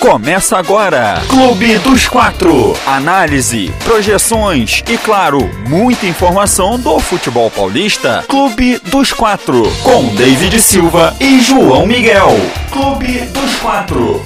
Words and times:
Começa 0.00 0.56
agora, 0.56 1.20
Clube 1.28 1.76
dos 1.80 2.08
Quatro. 2.08 2.72
Análise, 2.86 3.70
projeções 3.84 4.82
e, 4.88 4.96
claro, 4.96 5.40
muita 5.68 6.06
informação 6.06 6.80
do 6.80 6.98
futebol 6.98 7.50
paulista. 7.50 8.24
Clube 8.26 8.78
dos 8.78 9.12
Quatro, 9.12 9.62
com 9.82 10.14
David 10.14 10.58
Silva 10.58 11.14
e 11.20 11.38
João 11.40 11.86
Miguel. 11.86 12.30
Clube 12.70 13.26
dos 13.26 13.56
Quatro. 13.56 14.24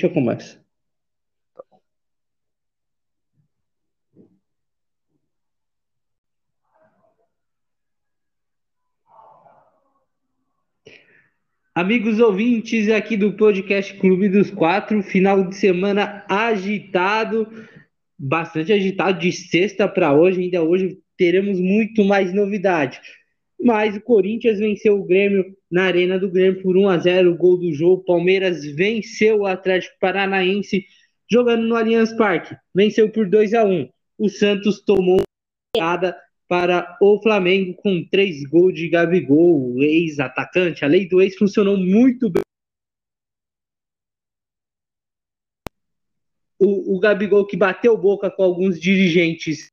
Deixa 0.00 0.04
eu 0.04 0.10
começar. 0.14 0.57
Amigos 11.78 12.18
ouvintes 12.18 12.90
aqui 12.90 13.16
do 13.16 13.34
podcast 13.34 13.94
Clube 13.98 14.28
dos 14.28 14.50
Quatro, 14.50 15.00
final 15.00 15.44
de 15.44 15.54
semana 15.54 16.24
agitado, 16.28 17.46
bastante 18.18 18.72
agitado 18.72 19.20
de 19.20 19.30
sexta 19.30 19.86
para 19.86 20.12
hoje, 20.12 20.40
ainda 20.40 20.60
hoje 20.60 20.98
teremos 21.16 21.60
muito 21.60 22.04
mais 22.04 22.34
novidade. 22.34 23.00
Mas 23.62 23.96
o 23.96 24.00
Corinthians 24.00 24.58
venceu 24.58 24.98
o 24.98 25.04
Grêmio 25.04 25.44
na 25.70 25.84
Arena 25.84 26.18
do 26.18 26.28
Grêmio 26.28 26.60
por 26.62 26.76
1 26.76 26.88
a 26.88 26.98
0, 26.98 27.36
gol 27.36 27.56
do 27.56 27.72
jogo. 27.72 28.02
Palmeiras 28.02 28.64
venceu 28.74 29.42
o 29.42 29.46
Atlético 29.46 29.94
Paranaense 30.00 30.84
jogando 31.30 31.62
no 31.62 31.76
Allianz 31.76 32.12
Parque, 32.12 32.56
venceu 32.74 33.08
por 33.08 33.30
2 33.30 33.54
a 33.54 33.64
1. 33.64 33.88
O 34.18 34.28
Santos 34.28 34.80
tomou 34.80 35.20
uma 35.76 35.84
para 36.48 36.96
o 36.98 37.20
Flamengo 37.20 37.74
com 37.74 38.02
três 38.10 38.42
gols 38.44 38.74
de 38.74 38.88
Gabigol, 38.88 39.80
ex-atacante. 39.82 40.82
A 40.82 40.88
lei 40.88 41.06
do 41.06 41.20
ex 41.20 41.36
funcionou 41.36 41.76
muito 41.76 42.30
bem. 42.30 42.42
O, 46.58 46.96
o 46.96 46.98
Gabigol 46.98 47.46
que 47.46 47.56
bateu 47.56 47.96
boca 47.96 48.30
com 48.30 48.42
alguns 48.42 48.80
dirigentes. 48.80 49.70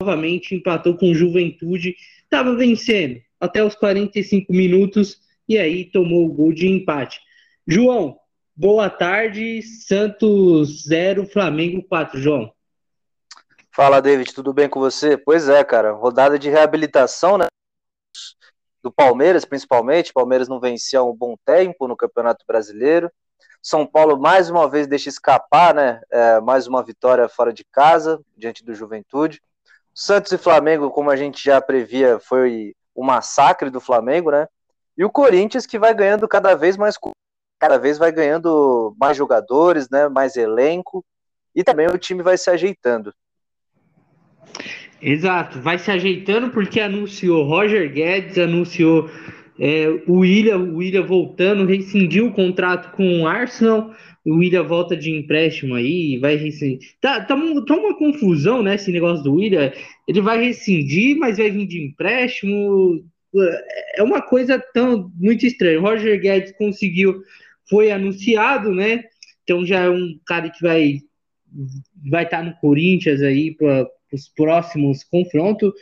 Novamente 0.00 0.54
empatou 0.54 0.96
com 0.96 1.12
Juventude, 1.12 1.96
estava 2.22 2.54
vencendo 2.54 3.20
até 3.38 3.64
os 3.64 3.74
45 3.74 4.52
minutos 4.52 5.20
e 5.48 5.58
aí 5.58 5.90
tomou 5.90 6.26
o 6.26 6.32
gol 6.32 6.52
de 6.52 6.68
empate. 6.68 7.20
João, 7.66 8.19
Boa 8.60 8.90
tarde, 8.90 9.62
Santos 9.62 10.84
0, 10.86 11.24
Flamengo 11.24 11.82
4, 11.88 12.20
João. 12.20 12.52
Fala, 13.74 14.02
David, 14.02 14.34
tudo 14.34 14.52
bem 14.52 14.68
com 14.68 14.78
você? 14.78 15.16
Pois 15.16 15.48
é, 15.48 15.64
cara, 15.64 15.92
rodada 15.92 16.38
de 16.38 16.50
reabilitação, 16.50 17.38
né? 17.38 17.46
Do 18.82 18.92
Palmeiras, 18.92 19.46
principalmente. 19.46 20.12
Palmeiras 20.12 20.46
não 20.46 20.60
vencia 20.60 21.02
um 21.02 21.16
bom 21.16 21.36
tempo 21.42 21.88
no 21.88 21.96
Campeonato 21.96 22.44
Brasileiro. 22.46 23.10
São 23.62 23.86
Paulo 23.86 24.20
mais 24.20 24.50
uma 24.50 24.68
vez 24.68 24.86
deixa 24.86 25.08
escapar, 25.08 25.74
né? 25.74 26.02
É, 26.10 26.38
mais 26.40 26.66
uma 26.66 26.82
vitória 26.82 27.26
fora 27.30 27.54
de 27.54 27.64
casa, 27.64 28.20
diante 28.36 28.62
do 28.62 28.74
Juventude. 28.74 29.40
Santos 29.94 30.32
e 30.32 30.36
Flamengo, 30.36 30.90
como 30.90 31.10
a 31.10 31.16
gente 31.16 31.42
já 31.42 31.62
previa, 31.62 32.18
foi 32.18 32.76
o 32.94 33.02
massacre 33.02 33.70
do 33.70 33.80
Flamengo, 33.80 34.30
né? 34.30 34.46
E 34.98 35.02
o 35.02 35.10
Corinthians 35.10 35.64
que 35.64 35.78
vai 35.78 35.94
ganhando 35.94 36.28
cada 36.28 36.54
vez 36.54 36.76
mais 36.76 36.98
cada 37.60 37.78
vez 37.78 37.98
vai 37.98 38.10
ganhando 38.10 38.96
mais 38.98 39.16
jogadores, 39.16 39.88
né, 39.90 40.08
mais 40.08 40.34
elenco, 40.36 41.04
e 41.54 41.62
também 41.62 41.86
o 41.86 41.98
time 41.98 42.22
vai 42.22 42.38
se 42.38 42.48
ajeitando. 42.48 43.12
Exato, 45.02 45.60
vai 45.60 45.78
se 45.78 45.90
ajeitando 45.90 46.50
porque 46.50 46.80
anunciou 46.80 47.44
Roger 47.44 47.92
Guedes, 47.92 48.38
anunciou 48.38 49.10
é, 49.58 49.88
o 50.06 50.20
William, 50.20 50.58
o 50.58 50.76
William 50.76 51.02
voltando, 51.02 51.66
rescindiu 51.66 52.28
o 52.28 52.32
contrato 52.32 52.96
com 52.96 53.20
o 53.20 53.26
Arsenal, 53.26 53.94
o 54.24 54.36
William 54.36 54.62
volta 54.62 54.96
de 54.96 55.10
empréstimo 55.10 55.74
aí, 55.74 56.18
vai 56.18 56.36
rescindir. 56.36 56.94
Tá, 57.00 57.20
tá, 57.20 57.36
tá 57.66 57.74
uma 57.74 57.96
confusão, 57.96 58.62
né, 58.62 58.74
esse 58.74 58.90
negócio 58.90 59.22
do 59.22 59.34
William. 59.34 59.70
Ele 60.08 60.20
vai 60.20 60.42
rescindir, 60.42 61.18
mas 61.18 61.38
vai 61.38 61.50
vir 61.50 61.66
de 61.66 61.82
empréstimo. 61.82 63.04
É 63.94 64.02
uma 64.02 64.20
coisa 64.20 64.62
tão 64.74 65.10
muito 65.14 65.46
estranha. 65.46 65.80
Roger 65.80 66.20
Guedes 66.20 66.52
conseguiu 66.52 67.22
foi 67.70 67.90
anunciado, 67.90 68.74
né? 68.74 69.04
Então 69.44 69.64
já 69.64 69.80
é 69.80 69.88
um 69.90 70.18
cara 70.26 70.50
que 70.50 70.60
vai 70.62 70.98
vai 72.10 72.24
estar 72.24 72.38
tá 72.38 72.42
no 72.42 72.54
Corinthians 72.56 73.22
aí 73.22 73.54
para 73.54 73.88
os 74.12 74.28
próximos 74.28 75.04
confrontos. 75.04 75.72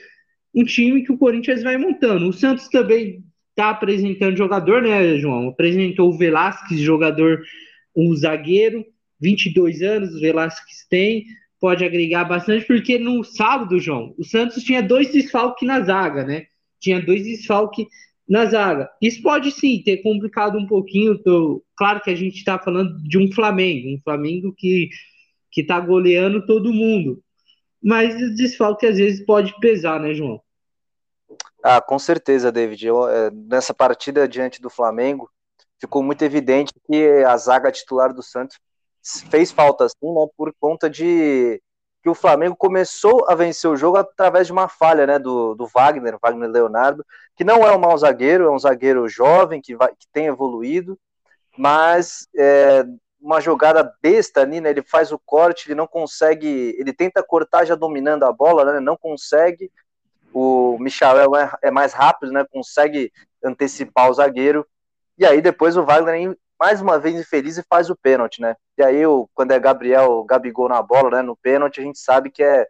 Um 0.55 0.65
time 0.65 1.03
que 1.03 1.13
o 1.13 1.19
Corinthians 1.19 1.63
vai 1.63 1.77
montando. 1.77 2.29
O 2.29 2.33
Santos 2.33 2.69
também 2.69 3.25
está 3.51 3.71
apresentando 3.71 4.37
jogador, 4.37 4.83
né, 4.83 5.19
João? 5.19 5.49
Apresentou 5.49 6.11
o 6.11 6.17
Velasquez, 6.17 6.81
jogador, 6.81 7.43
um 7.95 8.15
zagueiro, 8.15 8.85
22 9.21 9.83
anos, 9.83 10.15
o 10.15 10.21
Velasquez 10.21 10.87
tem, 10.89 11.27
pode 11.61 11.85
agregar 11.85 12.25
bastante, 12.25 12.65
porque 12.67 12.99
no 12.99 13.25
sábado, 13.25 13.81
João, 13.81 14.15
o 14.17 14.25
Santos 14.25 14.63
tinha 14.63 14.81
dois 14.81 15.13
desfalques 15.13 15.67
na 15.67 15.81
zaga, 15.81 16.25
né? 16.25 16.47
Tinha 16.81 17.03
dois 17.03 17.25
desfalques 17.25 17.87
na 18.29 18.45
zaga. 18.47 18.91
Isso 19.01 19.23
pode 19.23 19.51
sim 19.51 19.83
ter 19.83 19.99
complicado 19.99 20.59
um 20.59 20.67
pouquinho. 20.67 21.19
Tô... 21.23 21.65
Claro 21.77 22.01
que 22.01 22.11
a 22.11 22.15
gente 22.15 22.37
está 22.37 22.59
falando 22.59 22.97
de 23.03 23.19
um 23.19 23.33
Flamengo, 23.33 23.89
um 23.89 24.01
Flamengo 24.05 24.53
que 24.57 24.91
que 25.51 25.63
está 25.63 25.81
goleando 25.81 26.45
todo 26.47 26.73
mundo. 26.73 27.23
Mas 27.83 28.15
o 28.15 28.35
desfalque 28.35 28.87
às 28.87 28.97
vezes 28.97 29.25
pode 29.25 29.59
pesar, 29.61 30.01
né, 30.01 30.15
João? 30.15 30.41
Ah, 31.63 31.81
com 31.81 31.99
certeza, 31.99 32.53
David. 32.53 32.87
Eu, 32.87 33.09
é, 33.09 33.31
nessa 33.31 33.73
partida 33.73 34.29
diante 34.29 34.61
do 34.61 34.71
Flamengo, 34.71 35.31
ficou 35.81 36.03
muito 36.03 36.23
evidente 36.23 36.73
que 36.87 37.25
a 37.27 37.37
zaga 37.37 37.73
titular 37.73 38.13
do 38.13 38.23
Santos 38.23 38.59
fez 39.31 39.51
falta, 39.51 39.85
assim, 39.85 40.13
né, 40.13 40.27
por 40.37 40.53
conta 40.61 40.91
de 40.91 41.61
que 42.03 42.09
o 42.09 42.15
Flamengo 42.15 42.55
começou 42.57 43.29
a 43.29 43.35
vencer 43.35 43.71
o 43.71 43.77
jogo 43.77 43.97
através 43.97 44.47
de 44.47 44.53
uma 44.53 44.69
falha 44.69 45.07
né, 45.07 45.19
do, 45.19 45.55
do 45.55 45.67
Wagner, 45.67 46.19
Wagner 46.21 46.49
Leonardo, 46.49 47.05
que 47.35 47.45
não 47.45 47.67
é 47.67 47.75
um 47.75 47.79
mau 47.79 47.97
zagueiro, 47.97 48.45
é 48.45 48.51
um 48.51 48.59
zagueiro 48.59 49.09
jovem 49.09 49.61
que, 49.61 49.75
vai, 49.75 49.89
que 49.89 50.07
tem 50.13 50.27
evoluído, 50.27 50.99
mas 51.57 52.29
é, 52.37 52.85
uma 53.21 53.41
jogada 53.41 53.93
besta 54.01 54.41
ali, 54.41 54.61
né, 54.61 54.71
ele 54.71 54.83
faz 54.83 55.11
o 55.11 55.19
corte, 55.19 55.69
ele 55.69 55.75
não 55.75 55.87
consegue, 55.87 56.77
ele 56.79 56.93
tenta 56.93 57.23
cortar 57.23 57.65
já 57.65 57.75
dominando 57.75 58.23
a 58.25 58.33
bola, 58.33 58.65
né, 58.65 58.81
não 58.81 58.97
consegue, 58.97 59.71
o 60.33 60.77
Michael 60.79 61.35
é, 61.35 61.51
é 61.63 61.71
mais 61.71 61.93
rápido, 61.93 62.33
né, 62.33 62.47
consegue 62.51 63.13
antecipar 63.43 64.09
o 64.09 64.15
zagueiro, 64.15 64.67
e 65.19 65.27
aí 65.27 65.41
depois 65.41 65.77
o 65.77 65.85
Wagner 65.85 66.37
mais 66.59 66.81
uma 66.81 66.99
vez 66.99 67.15
infeliz 67.15 67.57
e 67.57 67.65
faz 67.69 67.89
o 67.89 67.97
pênalti, 67.97 68.41
né? 68.41 68.57
E 68.77 68.83
aí, 68.83 69.03
quando 69.35 69.53
é 69.53 69.61
Gabriel, 69.61 70.25
Gabigol 70.25 70.69
na 70.69 70.83
bola, 70.83 71.11
né, 71.11 71.23
no 71.23 71.37
pênalti, 71.37 71.81
a 71.81 71.85
gente 71.85 71.99
sabe 71.99 72.31
que 72.31 72.43
é 72.43 72.67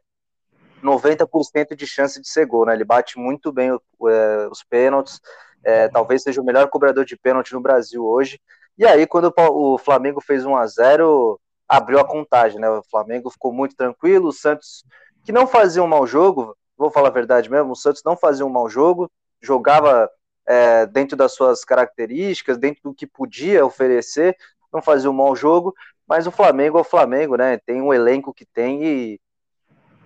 90% 0.83 1.75
de 1.75 1.87
chance 1.87 2.21
de 2.21 2.29
ser 2.29 2.47
gol, 2.47 2.67
né? 2.67 2.75
Ele 2.75 2.85
bate 2.85 3.19
muito 3.19 3.51
bem 3.53 3.73
o, 3.73 4.09
é, 4.09 4.49
os 4.49 4.63
pênaltis, 4.63 5.21
é, 5.65 5.89
talvez 5.89 6.23
seja 6.23 6.41
o 6.41 6.45
melhor 6.45 6.69
cobrador 6.69 7.05
de 7.05 7.17
pênalti 7.17 7.53
no 7.53 7.61
Brasil 7.61 8.05
hoje. 8.05 8.41
E 8.77 8.87
aí, 8.87 9.07
quando 9.07 9.33
o, 9.37 9.75
o 9.75 9.79
Flamengo 9.79 10.21
fez 10.21 10.45
1 10.45 10.57
a 10.57 10.67
0 10.67 11.41
abriu 11.69 11.99
a 11.99 12.05
contagem, 12.05 12.61
né? 12.61 12.69
O 12.69 12.83
Flamengo 12.91 13.31
ficou 13.31 13.53
muito 13.53 13.75
tranquilo, 13.77 14.29
o 14.29 14.33
Santos, 14.33 14.85
que 15.25 15.33
não 15.33 15.47
fazia 15.47 15.83
um 15.83 15.87
mau 15.87 16.07
jogo, 16.07 16.57
vou 16.77 16.91
falar 16.91 17.09
a 17.09 17.13
verdade 17.13 17.51
mesmo, 17.51 17.73
o 17.73 17.77
Santos 17.77 18.03
não 18.05 18.17
fazia 18.17 18.47
um 18.47 18.51
mau 18.51 18.69
jogo, 18.69 19.11
jogava 19.43 20.09
é, 20.49 20.87
dentro 20.87 21.15
das 21.15 21.35
suas 21.35 21.63
características, 21.63 22.57
dentro 22.57 22.83
do 22.83 22.95
que 22.95 23.07
podia 23.07 23.67
oferecer, 23.67 24.35
não 24.73 24.81
fazia 24.81 25.11
um 25.11 25.15
mau 25.15 25.37
jogo, 25.37 25.75
mas 26.09 26.27
o 26.27 26.31
Flamengo 26.31 26.79
é 26.79 26.81
o 26.81 26.85
Flamengo, 26.85 27.37
né? 27.37 27.59
Tem 27.59 27.83
um 27.83 27.93
elenco 27.93 28.33
que 28.33 28.47
tem 28.47 28.83
e 28.83 29.21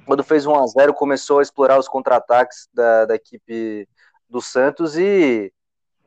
quando 0.04 0.24
fez 0.24 0.44
1 0.44 0.54
a 0.54 0.66
0 0.66 0.94
começou 0.94 1.38
a 1.38 1.42
explorar 1.42 1.78
os 1.78 1.86
contra-ataques 1.86 2.68
da, 2.74 3.04
da 3.04 3.14
equipe 3.14 3.88
do 4.28 4.40
Santos 4.40 4.98
e 4.98 5.52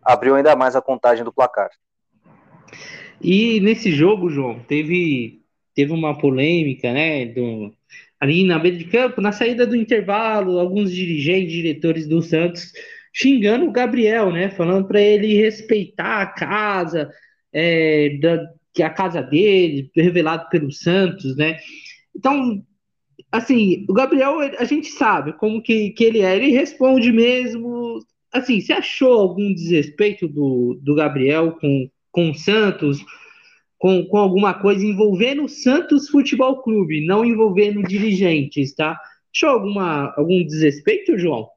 abriu 0.04 0.36
ainda 0.36 0.54
mais 0.54 0.76
a 0.76 0.82
contagem 0.82 1.24
do 1.24 1.32
placar. 1.32 1.70
E 3.22 3.62
nesse 3.62 3.90
jogo, 3.90 4.30
João, 4.30 4.60
teve, 4.60 5.42
teve 5.74 5.94
uma 5.94 6.18
polêmica, 6.18 6.92
né? 6.92 7.26
Do, 7.28 7.74
ali 8.20 8.46
na 8.46 8.60
beira 8.60 8.78
de 8.78 8.86
campo, 8.86 9.22
na 9.22 9.32
saída 9.32 9.66
do 9.66 9.78
intervalo, 9.78 10.60
alguns 10.60 10.92
dirigentes, 10.92 11.54
diretores 11.54 12.06
do 12.06 12.22
Santos 12.22 12.74
xingando 13.16 13.66
o 13.66 13.72
Gabriel, 13.72 14.30
né? 14.30 14.50
Falando 14.50 14.88
para 14.88 15.00
ele 15.00 15.36
respeitar 15.36 16.22
a 16.22 16.26
casa, 16.26 17.10
é, 17.54 18.18
da, 18.20 18.46
que 18.74 18.84
a 18.84 18.90
casa 18.90 19.22
dele, 19.22 19.90
revelado 19.96 20.50
pelo 20.50 20.70
Santos, 20.70 21.38
né? 21.38 21.58
Então, 22.14 22.62
assim, 23.32 23.86
o 23.88 23.94
Gabriel, 23.94 24.40
a 24.60 24.66
gente 24.66 24.88
sabe 24.88 25.32
como 25.34 25.62
que, 25.62 25.92
que 25.92 26.04
ele 26.04 26.20
é, 26.20 26.36
ele 26.36 26.52
responde 26.52 27.12
mesmo. 27.14 28.00
Assim, 28.34 28.60
você 28.60 28.74
achou 28.74 29.14
algum 29.14 29.54
desrespeito 29.54 30.28
do, 30.28 30.78
do 30.84 30.94
Gabriel 30.94 31.54
com, 31.54 31.90
com 32.12 32.32
o 32.32 32.36
Santos? 32.36 33.00
Com, 33.78 34.06
com 34.06 34.18
alguma 34.18 34.54
coisa 34.54 34.86
envolvendo 34.86 35.44
o 35.44 35.50
Santos 35.50 36.10
Futebol 36.10 36.62
Clube, 36.64 37.06
não 37.06 37.24
envolvendo 37.24 37.84
dirigentes, 37.84 38.74
tá? 38.74 39.00
Achou 39.34 39.50
alguma, 39.50 40.14
algum 40.18 40.44
desrespeito, 40.44 41.18
João? 41.18 41.50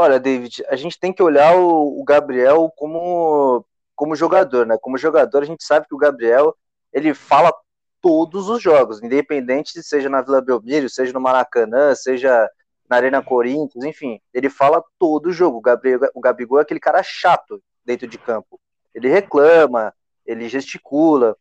Olha, 0.00 0.18
David, 0.18 0.64
a 0.70 0.76
gente 0.76 0.98
tem 0.98 1.12
que 1.12 1.22
olhar 1.22 1.54
o, 1.54 2.00
o 2.00 2.02
Gabriel 2.04 2.72
como, 2.74 3.62
como 3.94 4.16
jogador, 4.16 4.64
né? 4.64 4.78
Como 4.80 4.96
jogador, 4.96 5.42
a 5.42 5.44
gente 5.44 5.62
sabe 5.62 5.86
que 5.86 5.94
o 5.94 5.98
Gabriel 5.98 6.56
ele 6.90 7.12
fala 7.12 7.52
todos 8.00 8.48
os 8.48 8.62
jogos, 8.62 9.02
independente 9.02 9.74
de 9.74 9.82
seja 9.82 10.08
na 10.08 10.22
Vila 10.22 10.40
Belmiro, 10.40 10.88
seja 10.88 11.12
no 11.12 11.20
Maracanã, 11.20 11.94
seja 11.94 12.48
na 12.88 12.96
Arena 12.96 13.22
Corinthians, 13.22 13.84
enfim, 13.84 14.18
ele 14.32 14.48
fala 14.48 14.82
todo 14.98 15.32
jogo. 15.32 15.58
O, 15.58 15.60
Gabriel, 15.60 16.00
o 16.14 16.20
Gabigol 16.22 16.60
é 16.60 16.62
aquele 16.62 16.80
cara 16.80 17.02
chato 17.02 17.62
dentro 17.84 18.08
de 18.08 18.16
campo. 18.16 18.58
Ele 18.94 19.10
reclama, 19.10 19.92
ele 20.24 20.48
gesticula. 20.48 21.36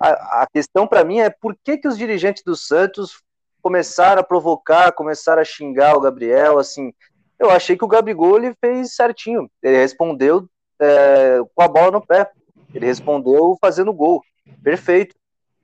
A, 0.00 0.42
a 0.42 0.46
questão 0.52 0.84
para 0.84 1.04
mim 1.04 1.20
é 1.20 1.30
por 1.30 1.56
que, 1.62 1.78
que 1.78 1.86
os 1.86 1.96
dirigentes 1.96 2.42
do 2.42 2.56
Santos 2.56 3.22
começaram 3.62 4.20
a 4.20 4.24
provocar, 4.24 4.90
começaram 4.90 5.42
a 5.42 5.44
xingar 5.44 5.96
o 5.96 6.00
Gabriel, 6.00 6.58
assim, 6.58 6.92
eu 7.40 7.50
achei 7.50 7.76
que 7.76 7.84
o 7.84 7.88
Gabigol 7.88 8.36
ele 8.36 8.54
fez 8.60 8.94
certinho. 8.94 9.50
Ele 9.62 9.78
respondeu 9.78 10.46
é, 10.78 11.38
com 11.54 11.62
a 11.62 11.66
bola 11.68 11.90
no 11.90 12.06
pé. 12.06 12.30
Ele 12.74 12.84
respondeu 12.84 13.56
fazendo 13.58 13.94
gol. 13.94 14.22
Perfeito. 14.62 15.16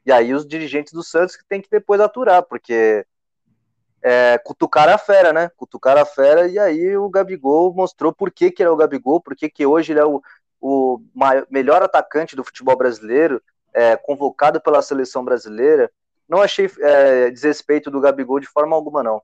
E 0.05 0.11
aí 0.11 0.32
os 0.32 0.46
dirigentes 0.46 0.94
do 0.94 1.02
Santos 1.02 1.37
que 1.37 1.44
tem 1.46 1.61
que 1.61 1.69
depois 1.70 2.00
aturar, 2.00 2.43
porque 2.44 3.05
é, 4.02 4.38
cutucar 4.38 4.88
a 4.88 4.96
fera, 4.96 5.32
né? 5.32 5.50
Cutucar 5.56 5.99
a 5.99 6.06
fera, 6.06 6.49
e 6.49 6.58
aí 6.58 6.96
o 6.96 7.11
Gabigol 7.11 7.75
mostrou 7.75 8.12
por 8.12 8.31
que, 8.31 8.50
que 8.50 8.62
ele 8.62 8.69
é 8.70 8.73
o 8.73 8.76
Gabigol, 8.76 9.20
por 9.20 9.37
que, 9.37 9.50
que 9.50 9.67
hoje 9.67 9.93
ele 9.93 10.00
é 10.00 10.05
o, 10.05 10.23
o 10.61 11.00
maior, 11.14 11.46
melhor 11.50 11.82
atacante 11.82 12.37
do 12.37 12.44
futebol 12.44 12.76
brasileiro, 12.76 13.43
é, 13.75 13.96
convocado 13.96 14.61
pela 14.61 14.81
seleção 14.81 15.25
brasileira. 15.25 15.90
Não 16.28 16.40
achei 16.40 16.70
é, 16.81 17.31
desrespeito 17.31 17.90
do 17.90 18.00
Gabigol 18.00 18.40
de 18.40 18.46
forma 18.46 18.75
alguma, 18.75 19.02
não. 19.02 19.20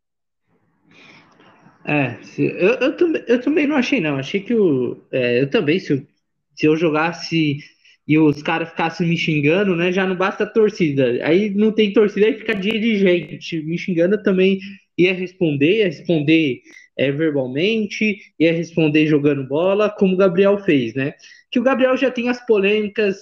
É, 1.85 2.17
eu, 2.39 2.75
eu, 2.75 2.97
também, 2.97 3.25
eu 3.27 3.41
também 3.41 3.67
não 3.67 3.77
achei, 3.77 4.01
não. 4.01 4.17
Achei 4.17 4.41
que 4.41 4.55
o, 4.55 5.03
é, 5.11 5.43
eu 5.43 5.51
também, 5.51 5.79
se 5.79 5.93
eu, 5.93 6.07
se 6.55 6.67
eu 6.67 6.77
jogasse 6.77 7.59
e 8.07 8.19
os 8.19 8.43
caras 8.43 8.71
ficassem 8.71 9.09
me 9.09 9.17
xingando, 9.17 9.77
né? 9.77 9.93
Já 9.93 10.07
não 10.07 10.17
basta 10.17 10.45
a 10.45 10.47
torcida. 10.47 11.19
Aí 11.25 11.51
não 11.51 11.73
tem 11.73 11.93
torcida, 11.93 12.27
aí 12.27 12.35
fica 12.35 12.55
dirigente 12.55 13.63
me 13.63 13.79
xingando 13.79 14.23
também. 14.23 14.59
Ia 14.99 15.15
responder, 15.15 15.79
ia 15.79 15.87
responder 15.87 16.61
é, 16.97 17.11
verbalmente, 17.11 18.19
ia 18.39 18.53
responder 18.53 19.07
jogando 19.07 19.47
bola, 19.47 19.91
como 19.91 20.15
o 20.15 20.17
Gabriel 20.17 20.59
fez, 20.59 20.95
né? 20.95 21.15
Que 21.51 21.59
o 21.59 21.63
Gabriel 21.63 21.97
já 21.97 22.11
tem 22.11 22.29
as 22.29 22.45
polêmicas 22.47 23.17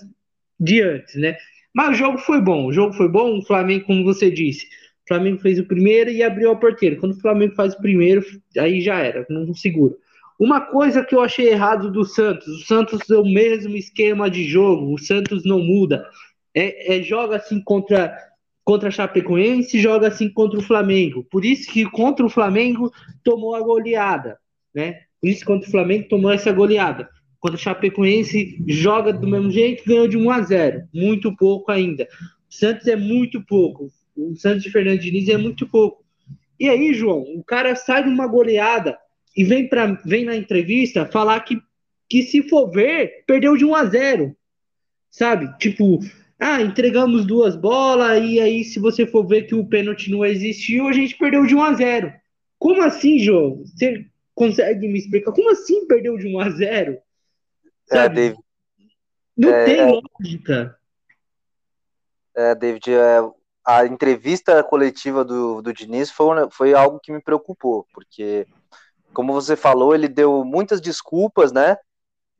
de 0.59 0.83
antes, 0.83 1.15
né? 1.15 1.37
Mas 1.75 1.91
o 1.91 1.95
jogo 1.95 2.19
foi 2.19 2.41
bom, 2.41 2.67
o 2.67 2.73
jogo 2.73 2.93
foi 2.95 3.09
bom. 3.09 3.39
O 3.39 3.43
Flamengo, 3.43 3.87
como 3.87 4.05
você 4.05 4.31
disse, 4.31 4.67
Flamengo 5.11 5.41
fez 5.41 5.59
o 5.59 5.65
primeiro 5.65 6.09
e 6.09 6.23
abriu 6.23 6.53
a 6.53 6.57
porteira. 6.57 6.95
Quando 6.95 7.13
o 7.13 7.21
Flamengo 7.21 7.57
faz 7.57 7.75
o 7.75 7.81
primeiro, 7.81 8.25
aí 8.57 8.81
já 8.81 9.01
era, 9.01 9.27
não 9.29 9.53
segura. 9.53 9.97
Uma 10.39 10.61
coisa 10.61 11.05
que 11.05 11.17
eu 11.17 11.21
achei 11.21 11.49
errado 11.49 11.91
do 11.91 12.05
Santos, 12.05 12.47
o 12.47 12.65
Santos 12.65 13.11
é 13.11 13.17
o 13.17 13.25
mesmo 13.25 13.77
esquema 13.77 14.31
de 14.31 14.45
jogo, 14.45 14.95
o 14.95 14.99
Santos 14.99 15.45
não 15.45 15.59
muda. 15.59 16.07
É, 16.55 16.97
é 16.97 17.03
joga 17.03 17.37
assim 17.37 17.61
contra 17.61 18.17
contra 18.63 18.89
a 18.89 18.93
Chapecoense, 18.93 19.81
joga 19.81 20.07
assim 20.07 20.29
contra 20.29 20.61
o 20.61 20.63
Flamengo. 20.63 21.27
Por 21.29 21.45
isso 21.45 21.69
que 21.73 21.85
contra 21.91 22.25
o 22.25 22.31
Flamengo 22.31 22.93
tomou 23.25 23.57
a 23.57 23.61
goleada, 23.61 24.39
né? 24.73 25.01
Por 25.21 25.29
isso 25.29 25.45
contra 25.45 25.67
o 25.67 25.71
Flamengo 25.73 26.09
tomou 26.09 26.31
essa 26.31 26.53
goleada. 26.53 27.09
Quando 27.41 27.55
o 27.55 27.59
Chapecoense 27.59 28.63
joga 28.69 29.13
do 29.13 29.27
mesmo 29.27 29.51
jeito, 29.51 29.85
ganhou 29.85 30.07
de 30.07 30.17
1 30.17 30.31
a 30.31 30.43
0. 30.43 30.83
Muito 30.95 31.35
pouco 31.35 31.73
ainda. 31.73 32.07
O 32.49 32.55
Santos 32.55 32.87
é 32.87 32.95
muito 32.95 33.45
pouco. 33.45 33.91
O 34.29 34.37
Santos 34.37 34.63
de 34.63 34.71
Fernando 34.71 34.99
Diniz 34.99 35.29
é 35.29 35.37
muito 35.37 35.67
pouco. 35.67 36.05
E 36.59 36.69
aí, 36.69 36.93
João, 36.93 37.23
o 37.37 37.43
cara 37.43 37.75
sai 37.75 38.05
de 38.05 38.11
uma 38.11 38.27
goleada 38.27 38.99
e 39.37 39.45
vem, 39.45 39.69
pra, 39.69 39.87
vem 40.05 40.25
na 40.25 40.37
entrevista 40.37 41.07
falar 41.07 41.41
que, 41.41 41.59
que 42.09 42.23
se 42.23 42.43
for 42.43 42.71
ver, 42.71 43.25
perdeu 43.27 43.57
de 43.57 43.65
1 43.65 43.75
a 43.75 43.85
0. 43.87 44.37
Sabe? 45.11 45.57
Tipo, 45.59 46.01
ah, 46.39 46.61
entregamos 46.61 47.25
duas 47.25 47.57
bolas 47.57 48.23
e 48.23 48.39
aí 48.41 48.63
se 48.65 48.79
você 48.79 49.07
for 49.07 49.27
ver 49.27 49.47
que 49.47 49.55
o 49.55 49.67
pênalti 49.67 50.11
não 50.11 50.25
existiu, 50.25 50.87
a 50.87 50.93
gente 50.93 51.17
perdeu 51.17 51.47
de 51.47 51.55
1 51.55 51.63
a 51.63 51.75
0. 51.75 52.13
Como 52.59 52.83
assim, 52.83 53.19
João? 53.19 53.65
Você 53.65 54.07
consegue 54.35 54.87
me 54.87 54.99
explicar? 54.99 55.33
Como 55.33 55.51
assim 55.51 55.87
perdeu 55.87 56.19
de 56.19 56.29
1 56.29 56.41
a 56.41 56.51
0? 56.51 56.93
É, 56.93 56.99
Sabe? 57.87 58.21
É, 58.21 58.29
David. 58.29 58.41
Não 59.37 59.55
é, 59.55 59.65
tem 59.65 59.79
é, 59.79 59.87
lógica. 59.87 60.79
É, 62.37 62.55
David, 62.55 62.91
é, 62.91 63.21
a 63.65 63.87
entrevista 63.87 64.63
coletiva 64.63 65.25
do, 65.25 65.63
do 65.63 65.73
Diniz 65.73 66.11
foi, 66.11 66.51
foi 66.51 66.75
algo 66.75 67.01
que 67.01 67.13
me 67.13 67.21
preocupou, 67.21 67.87
porque, 67.93 68.47
como 69.13 69.33
você 69.33 69.57
falou, 69.57 69.95
ele 69.95 70.09
deu 70.09 70.45
muitas 70.45 70.81
desculpas, 70.81 71.53
né? 71.53 71.77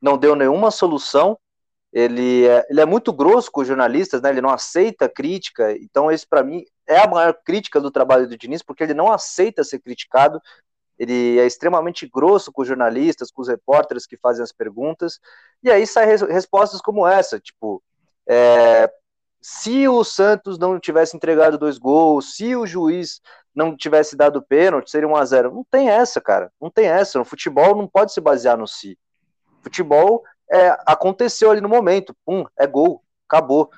Não 0.01 0.17
deu 0.17 0.35
nenhuma 0.35 0.71
solução. 0.71 1.37
Ele 1.93 2.47
é, 2.47 2.65
ele 2.69 2.81
é 2.81 2.85
muito 2.85 3.11
grosso 3.11 3.51
com 3.51 3.61
os 3.61 3.67
jornalistas, 3.67 4.21
né? 4.21 4.29
Ele 4.29 4.41
não 4.41 4.49
aceita 4.49 5.09
crítica. 5.09 5.73
Então, 5.77 6.11
esse, 6.11 6.25
para 6.25 6.43
mim, 6.43 6.63
é 6.87 6.97
a 6.97 7.07
maior 7.07 7.33
crítica 7.45 7.79
do 7.79 7.91
trabalho 7.91 8.27
do 8.27 8.37
Diniz, 8.37 8.63
porque 8.63 8.83
ele 8.83 8.93
não 8.93 9.11
aceita 9.11 9.63
ser 9.63 9.79
criticado 9.79 10.41
ele 11.01 11.39
é 11.39 11.47
extremamente 11.47 12.07
grosso 12.07 12.51
com 12.51 12.61
os 12.61 12.67
jornalistas, 12.67 13.31
com 13.31 13.41
os 13.41 13.47
repórteres 13.47 14.05
que 14.05 14.15
fazem 14.15 14.43
as 14.43 14.51
perguntas, 14.51 15.19
e 15.63 15.71
aí 15.71 15.87
saem 15.87 16.15
respostas 16.29 16.79
como 16.79 17.07
essa, 17.07 17.39
tipo, 17.39 17.81
é, 18.29 18.87
se 19.41 19.87
o 19.87 20.03
Santos 20.03 20.59
não 20.59 20.79
tivesse 20.79 21.15
entregado 21.17 21.57
dois 21.57 21.79
gols, 21.79 22.35
se 22.35 22.55
o 22.55 22.67
juiz 22.67 23.19
não 23.53 23.75
tivesse 23.75 24.15
dado 24.15 24.41
pênalti, 24.41 24.91
seria 24.91 25.07
1 25.07 25.15
a 25.15 25.25
0 25.25 25.53
Não 25.53 25.65
tem 25.69 25.89
essa, 25.89 26.21
cara, 26.21 26.51
não 26.61 26.69
tem 26.69 26.85
essa, 26.85 27.19
o 27.19 27.25
futebol 27.25 27.75
não 27.75 27.87
pode 27.87 28.13
se 28.13 28.21
basear 28.21 28.57
no 28.57 28.67
si. 28.67 28.97
Futebol 29.61 30.23
é, 30.49 30.69
aconteceu 30.85 31.49
ali 31.49 31.59
no 31.59 31.67
momento, 31.67 32.15
pum, 32.25 32.45
é 32.57 32.67
gol, 32.67 33.03
acabou. 33.27 33.71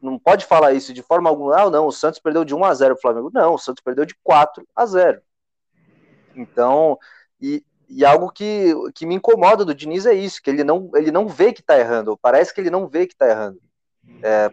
Não 0.00 0.16
pode 0.16 0.46
falar 0.46 0.72
isso 0.74 0.92
de 0.92 1.02
forma 1.02 1.28
alguma, 1.28 1.60
ah, 1.60 1.70
não, 1.70 1.88
o 1.88 1.92
Santos 1.92 2.20
perdeu 2.20 2.44
de 2.44 2.54
1 2.54 2.64
a 2.64 2.72
0 2.72 2.94
o 2.94 3.00
Flamengo. 3.00 3.30
Não, 3.34 3.54
o 3.54 3.58
Santos 3.58 3.82
perdeu 3.82 4.04
de 4.04 4.14
4 4.22 4.66
a 4.76 4.86
0. 4.86 5.20
Então, 6.36 6.96
e, 7.40 7.64
e 7.88 8.04
algo 8.04 8.30
que, 8.30 8.72
que 8.94 9.04
me 9.04 9.16
incomoda 9.16 9.64
do 9.64 9.74
Diniz 9.74 10.06
é 10.06 10.14
isso, 10.14 10.40
que 10.40 10.50
ele 10.50 10.62
não, 10.62 10.90
ele 10.94 11.10
não 11.10 11.26
vê 11.26 11.52
que 11.52 11.62
tá 11.62 11.76
errando, 11.76 12.16
parece 12.16 12.54
que 12.54 12.60
ele 12.60 12.70
não 12.70 12.86
vê 12.86 13.06
que 13.06 13.16
tá 13.16 13.28
errando. 13.28 13.60
É, 14.22 14.50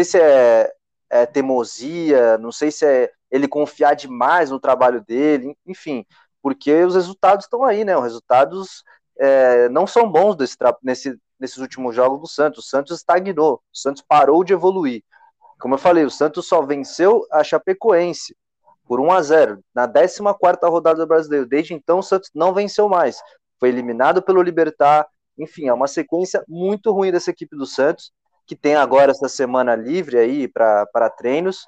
sei 0.00 0.04
se 0.04 0.20
é, 0.20 0.72
é 1.10 1.26
teimosia, 1.26 2.38
não 2.38 2.52
sei 2.52 2.70
se 2.70 2.86
é 2.86 3.10
ele 3.30 3.46
confiar 3.46 3.94
demais 3.94 4.50
no 4.50 4.58
trabalho 4.58 5.02
dele, 5.04 5.56
enfim, 5.66 6.04
porque 6.42 6.72
os 6.84 6.94
resultados 6.94 7.44
estão 7.44 7.64
aí, 7.64 7.84
né? 7.84 7.96
Os 7.96 8.02
resultados 8.02 8.82
é, 9.18 9.68
não 9.68 9.86
são 9.86 10.10
bons 10.10 10.36
desse, 10.36 10.56
nesse, 10.82 11.18
nesses 11.38 11.58
últimos 11.58 11.94
jogos 11.94 12.20
do 12.20 12.26
Santos. 12.26 12.64
O 12.64 12.68
Santos 12.68 12.96
estagnou, 12.96 13.54
o 13.54 13.78
Santos 13.78 14.02
parou 14.02 14.42
de 14.42 14.52
evoluir. 14.52 15.02
Como 15.60 15.74
eu 15.74 15.78
falei, 15.78 16.04
o 16.04 16.10
Santos 16.10 16.48
só 16.48 16.62
venceu 16.62 17.26
a 17.30 17.44
Chapecoense 17.44 18.34
por 18.86 18.98
1 18.98 19.12
a 19.12 19.22
0 19.22 19.64
na 19.74 19.86
14 19.86 20.20
rodada 20.64 20.96
do 20.98 21.06
Brasileiro. 21.06 21.46
Desde 21.46 21.74
então, 21.74 21.98
o 21.98 22.02
Santos 22.02 22.30
não 22.34 22.52
venceu 22.54 22.88
mais. 22.88 23.20
Foi 23.58 23.68
eliminado 23.68 24.22
pelo 24.22 24.42
Libertar. 24.42 25.06
Enfim, 25.38 25.68
é 25.68 25.72
uma 25.72 25.86
sequência 25.86 26.42
muito 26.48 26.90
ruim 26.90 27.12
dessa 27.12 27.30
equipe 27.30 27.56
do 27.56 27.66
Santos, 27.66 28.10
que 28.50 28.56
tem 28.56 28.74
agora 28.74 29.12
essa 29.12 29.28
semana 29.28 29.76
livre 29.76 30.18
aí 30.18 30.48
para 30.48 31.08
treinos. 31.16 31.64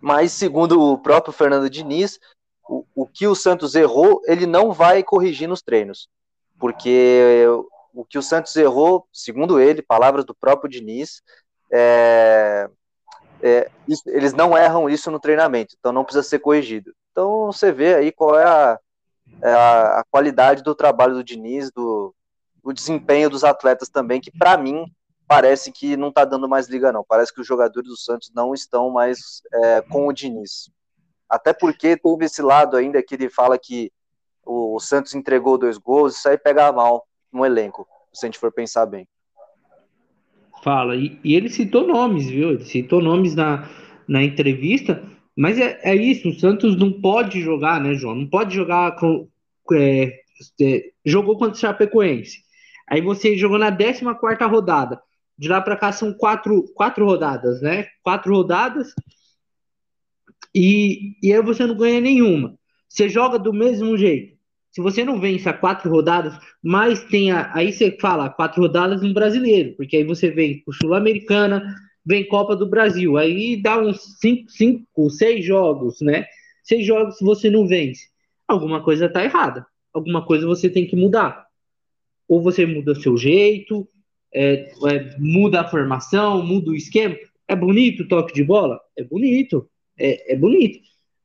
Mas, 0.00 0.32
segundo 0.32 0.80
o 0.80 0.96
próprio 0.96 1.30
Fernando 1.30 1.68
Diniz, 1.68 2.18
o, 2.66 2.86
o 2.94 3.06
que 3.06 3.26
o 3.26 3.34
Santos 3.34 3.74
errou, 3.74 4.22
ele 4.24 4.46
não 4.46 4.72
vai 4.72 5.02
corrigir 5.02 5.46
nos 5.46 5.60
treinos. 5.60 6.08
Porque 6.58 7.44
o 7.92 8.02
que 8.02 8.16
o 8.16 8.22
Santos 8.22 8.56
errou, 8.56 9.06
segundo 9.12 9.60
ele, 9.60 9.82
palavras 9.82 10.24
do 10.24 10.34
próprio 10.34 10.70
Diniz, 10.70 11.20
é, 11.70 12.66
é, 13.42 13.70
isso, 13.86 14.04
eles 14.06 14.32
não 14.32 14.56
erram 14.56 14.88
isso 14.88 15.10
no 15.10 15.20
treinamento, 15.20 15.76
então 15.78 15.92
não 15.92 16.02
precisa 16.02 16.26
ser 16.26 16.38
corrigido. 16.38 16.94
Então 17.12 17.52
você 17.52 17.70
vê 17.70 17.94
aí 17.94 18.10
qual 18.10 18.38
é 18.38 18.44
a, 18.46 18.78
é 19.42 19.52
a, 19.52 19.98
a 19.98 20.04
qualidade 20.10 20.62
do 20.62 20.74
trabalho 20.74 21.12
do 21.12 21.22
Diniz, 21.22 21.70
do, 21.70 22.14
do 22.64 22.72
desempenho 22.72 23.28
dos 23.28 23.44
atletas 23.44 23.90
também, 23.90 24.18
que 24.18 24.30
para 24.30 24.56
mim 24.56 24.90
parece 25.26 25.72
que 25.72 25.96
não 25.96 26.08
está 26.08 26.24
dando 26.24 26.48
mais 26.48 26.68
liga, 26.68 26.92
não. 26.92 27.04
Parece 27.06 27.32
que 27.32 27.40
os 27.40 27.46
jogadores 27.46 27.88
do 27.88 27.96
Santos 27.96 28.30
não 28.34 28.54
estão 28.54 28.90
mais 28.90 29.42
é, 29.52 29.82
com 29.82 30.06
o 30.06 30.12
Diniz. 30.12 30.70
Até 31.28 31.52
porque 31.52 31.96
teve 31.96 32.24
esse 32.24 32.42
lado 32.42 32.76
ainda 32.76 33.02
que 33.02 33.14
ele 33.14 33.28
fala 33.28 33.58
que 33.58 33.90
o 34.44 34.78
Santos 34.78 35.14
entregou 35.14 35.56
dois 35.56 35.78
gols, 35.78 36.16
isso 36.16 36.28
aí 36.28 36.36
pega 36.36 36.70
mal 36.70 37.06
no 37.32 37.44
elenco, 37.44 37.86
se 38.12 38.24
a 38.24 38.28
gente 38.28 38.38
for 38.38 38.52
pensar 38.52 38.86
bem. 38.86 39.08
Fala. 40.62 40.96
E, 40.96 41.18
e, 41.24 41.34
ele 41.34 41.48
citou 41.48 41.86
nomes, 41.86 42.26
viu? 42.26 42.50
Ele 42.50 42.64
citou 42.64 43.02
nomes 43.02 43.34
na, 43.34 43.68
na 44.06 44.22
entrevista, 44.22 45.02
mas 45.36 45.58
é, 45.58 45.80
é 45.82 45.94
isso, 45.94 46.28
o 46.28 46.38
Santos 46.38 46.76
não 46.76 46.92
pode 46.92 47.40
jogar, 47.40 47.80
né, 47.80 47.94
João? 47.94 48.14
Não 48.14 48.28
pode 48.28 48.54
jogar 48.54 48.96
com. 48.96 49.28
É, 49.72 50.20
é, 50.60 50.90
jogou 51.04 51.36
contra 51.36 51.54
o 51.54 51.60
Chapecoense. 51.60 52.44
Aí 52.88 53.00
você 53.00 53.36
jogou 53.36 53.58
na 53.58 53.74
14 53.74 54.04
rodada. 54.44 55.00
De 55.36 55.48
lá 55.48 55.60
para 55.60 55.76
cá 55.76 55.90
são 55.92 56.12
quatro, 56.12 56.64
quatro 56.74 57.04
rodadas, 57.04 57.60
né? 57.60 57.86
Quatro 58.02 58.32
rodadas. 58.34 58.94
E, 60.54 61.16
e 61.22 61.32
aí 61.32 61.42
você 61.42 61.66
não 61.66 61.76
ganha 61.76 62.00
nenhuma. 62.00 62.56
Você 62.88 63.08
joga 63.08 63.38
do 63.38 63.52
mesmo 63.52 63.96
jeito. 63.96 64.34
Se 64.70 64.80
você 64.80 65.04
não 65.04 65.20
vence 65.20 65.48
a 65.48 65.52
quatro 65.52 65.90
rodadas, 65.90 66.36
mas 66.62 67.04
tem 67.04 67.30
a, 67.30 67.50
aí 67.54 67.72
você 67.72 67.96
fala 68.00 68.28
quatro 68.28 68.62
rodadas 68.62 69.02
no 69.02 69.14
brasileiro, 69.14 69.74
porque 69.76 69.96
aí 69.96 70.04
você 70.04 70.30
vem 70.30 70.62
o 70.66 70.72
Sul-Americana, 70.72 71.74
vem 72.04 72.26
Copa 72.26 72.56
do 72.56 72.68
Brasil, 72.68 73.16
aí 73.16 73.60
dá 73.60 73.78
uns 73.78 74.18
cinco, 74.20 74.50
cinco, 74.50 75.10
seis 75.10 75.44
jogos, 75.44 76.00
né? 76.00 76.26
Seis 76.62 76.84
jogos 76.86 77.18
se 77.18 77.24
você 77.24 77.50
não 77.50 77.66
vence. 77.66 78.08
Alguma 78.48 78.82
coisa 78.82 79.08
tá 79.08 79.24
errada. 79.24 79.66
Alguma 79.92 80.24
coisa 80.24 80.46
você 80.46 80.68
tem 80.68 80.86
que 80.86 80.96
mudar. 80.96 81.46
Ou 82.28 82.42
você 82.42 82.66
muda 82.66 82.94
seu 82.94 83.16
jeito, 83.16 83.88
é, 84.34 84.72
é, 84.88 85.16
muda 85.18 85.60
a 85.60 85.68
formação, 85.68 86.44
muda 86.44 86.70
o 86.70 86.74
esquema. 86.74 87.16
É 87.46 87.54
bonito 87.54 88.02
o 88.02 88.08
toque 88.08 88.34
de 88.34 88.42
bola? 88.42 88.80
É 88.96 89.04
bonito. 89.04 89.68
É, 89.98 90.32
é 90.32 90.36
bonito. 90.36 90.80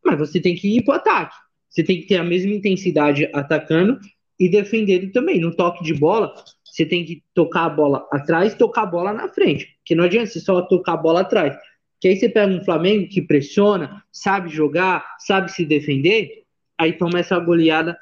Mas 0.05 0.19
você 0.19 0.39
tem 0.39 0.55
que 0.55 0.77
ir 0.77 0.83
pro 0.83 0.93
ataque. 0.93 1.35
Você 1.69 1.83
tem 1.83 1.99
que 1.99 2.07
ter 2.07 2.17
a 2.17 2.23
mesma 2.23 2.51
intensidade 2.51 3.29
atacando 3.33 3.99
e 4.39 4.47
defendendo 4.47 5.11
também. 5.11 5.39
No 5.39 5.55
toque 5.55 5.83
de 5.83 5.93
bola, 5.93 6.33
você 6.63 6.85
tem 6.85 7.03
que 7.03 7.23
tocar 7.33 7.65
a 7.65 7.69
bola 7.69 8.07
atrás 8.11 8.53
tocar 8.53 8.83
a 8.83 8.87
bola 8.87 9.13
na 9.13 9.27
frente. 9.27 9.67
Porque 9.77 9.95
não 9.95 10.03
adianta 10.03 10.27
você 10.27 10.39
só 10.39 10.61
tocar 10.61 10.93
a 10.93 10.97
bola 10.97 11.21
atrás. 11.21 11.57
Que 11.99 12.07
aí 12.07 12.15
você 12.15 12.29
pega 12.29 12.53
um 12.53 12.63
Flamengo 12.63 13.09
que 13.09 13.21
pressiona, 13.21 14.03
sabe 14.11 14.49
jogar, 14.49 15.05
sabe 15.19 15.51
se 15.51 15.65
defender, 15.65 16.43
aí 16.77 16.93
toma 16.93 17.19
essa 17.19 17.37
goleada 17.37 17.97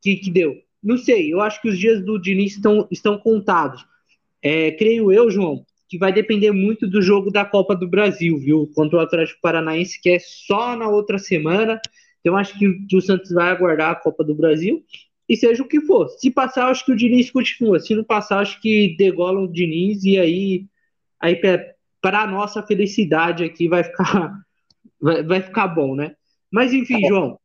que, 0.00 0.16
que 0.16 0.30
deu. 0.30 0.56
Não 0.82 0.96
sei, 0.96 1.32
eu 1.32 1.40
acho 1.40 1.60
que 1.60 1.68
os 1.68 1.78
dias 1.78 2.02
do 2.02 2.18
Diniz 2.18 2.54
estão, 2.54 2.88
estão 2.90 3.18
contados. 3.18 3.84
É, 4.44 4.72
creio 4.72 5.10
eu, 5.10 5.30
João, 5.30 5.64
que 5.88 5.96
vai 5.96 6.12
depender 6.12 6.52
muito 6.52 6.86
do 6.86 7.00
jogo 7.00 7.30
da 7.30 7.46
Copa 7.46 7.74
do 7.74 7.88
Brasil, 7.88 8.36
viu? 8.36 8.70
Contra 8.74 8.98
o 8.98 9.00
Atlético 9.00 9.40
Paranaense, 9.40 9.98
que 10.02 10.10
é 10.10 10.18
só 10.18 10.76
na 10.76 10.86
outra 10.86 11.18
semana. 11.18 11.80
Então, 12.20 12.36
acho 12.36 12.58
que, 12.58 12.70
que 12.86 12.96
o 12.96 13.00
Santos 13.00 13.30
vai 13.30 13.50
aguardar 13.50 13.90
a 13.90 13.94
Copa 13.94 14.22
do 14.22 14.34
Brasil 14.34 14.84
e 15.26 15.34
seja 15.34 15.62
o 15.62 15.68
que 15.68 15.80
for. 15.80 16.08
Se 16.18 16.30
passar, 16.30 16.68
acho 16.68 16.84
que 16.84 16.92
o 16.92 16.96
Diniz 16.96 17.30
continua. 17.30 17.80
Se 17.80 17.94
não 17.94 18.04
passar, 18.04 18.40
acho 18.40 18.60
que 18.60 18.94
degola 18.98 19.40
o 19.40 19.50
Diniz 19.50 20.04
e 20.04 20.18
aí, 20.18 20.66
aí 21.18 21.40
para 22.00 22.22
a 22.22 22.26
nossa 22.26 22.62
felicidade 22.62 23.44
aqui 23.44 23.66
vai 23.66 23.82
ficar, 23.82 24.32
vai, 25.00 25.22
vai 25.22 25.40
ficar 25.40 25.68
bom, 25.68 25.94
né? 25.94 26.14
Mas 26.52 26.74
enfim, 26.74 27.00
tá 27.00 27.08
João, 27.08 27.38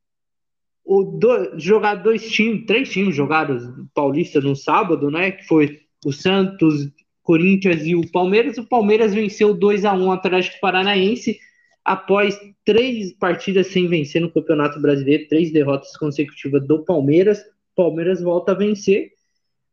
o 0.84 1.04
do, 1.04 1.58
jogar 1.58 1.96
dois 1.96 2.30
times, 2.30 2.66
três 2.66 2.92
times 2.92 3.16
jogaram 3.16 3.88
Paulista 3.94 4.42
no 4.42 4.56
sábado, 4.56 5.10
né? 5.10 5.32
Que 5.32 5.48
foi 5.48 5.80
o 6.06 6.12
Santos, 6.12 6.90
Corinthians 7.24 7.86
e 7.86 7.96
o 7.96 8.10
Palmeiras. 8.12 8.58
O 8.58 8.66
Palmeiras 8.66 9.14
venceu 9.14 9.54
2 9.54 9.86
a 9.86 9.94
1 9.94 10.08
o 10.08 10.12
Atlético 10.12 10.60
Paranaense 10.60 11.40
após 11.84 12.40
três 12.66 13.14
partidas 13.14 13.68
sem 13.68 13.88
vencer 13.88 14.22
no 14.22 14.32
Campeonato 14.32 14.80
Brasileiro, 14.80 15.28
três 15.28 15.52
derrotas 15.52 15.96
consecutivas 15.98 16.66
do 16.68 16.84
Palmeiras, 16.84 17.44
Palmeiras 17.76 18.22
volta 18.22 18.52
a 18.52 18.56
vencer. 18.56 19.12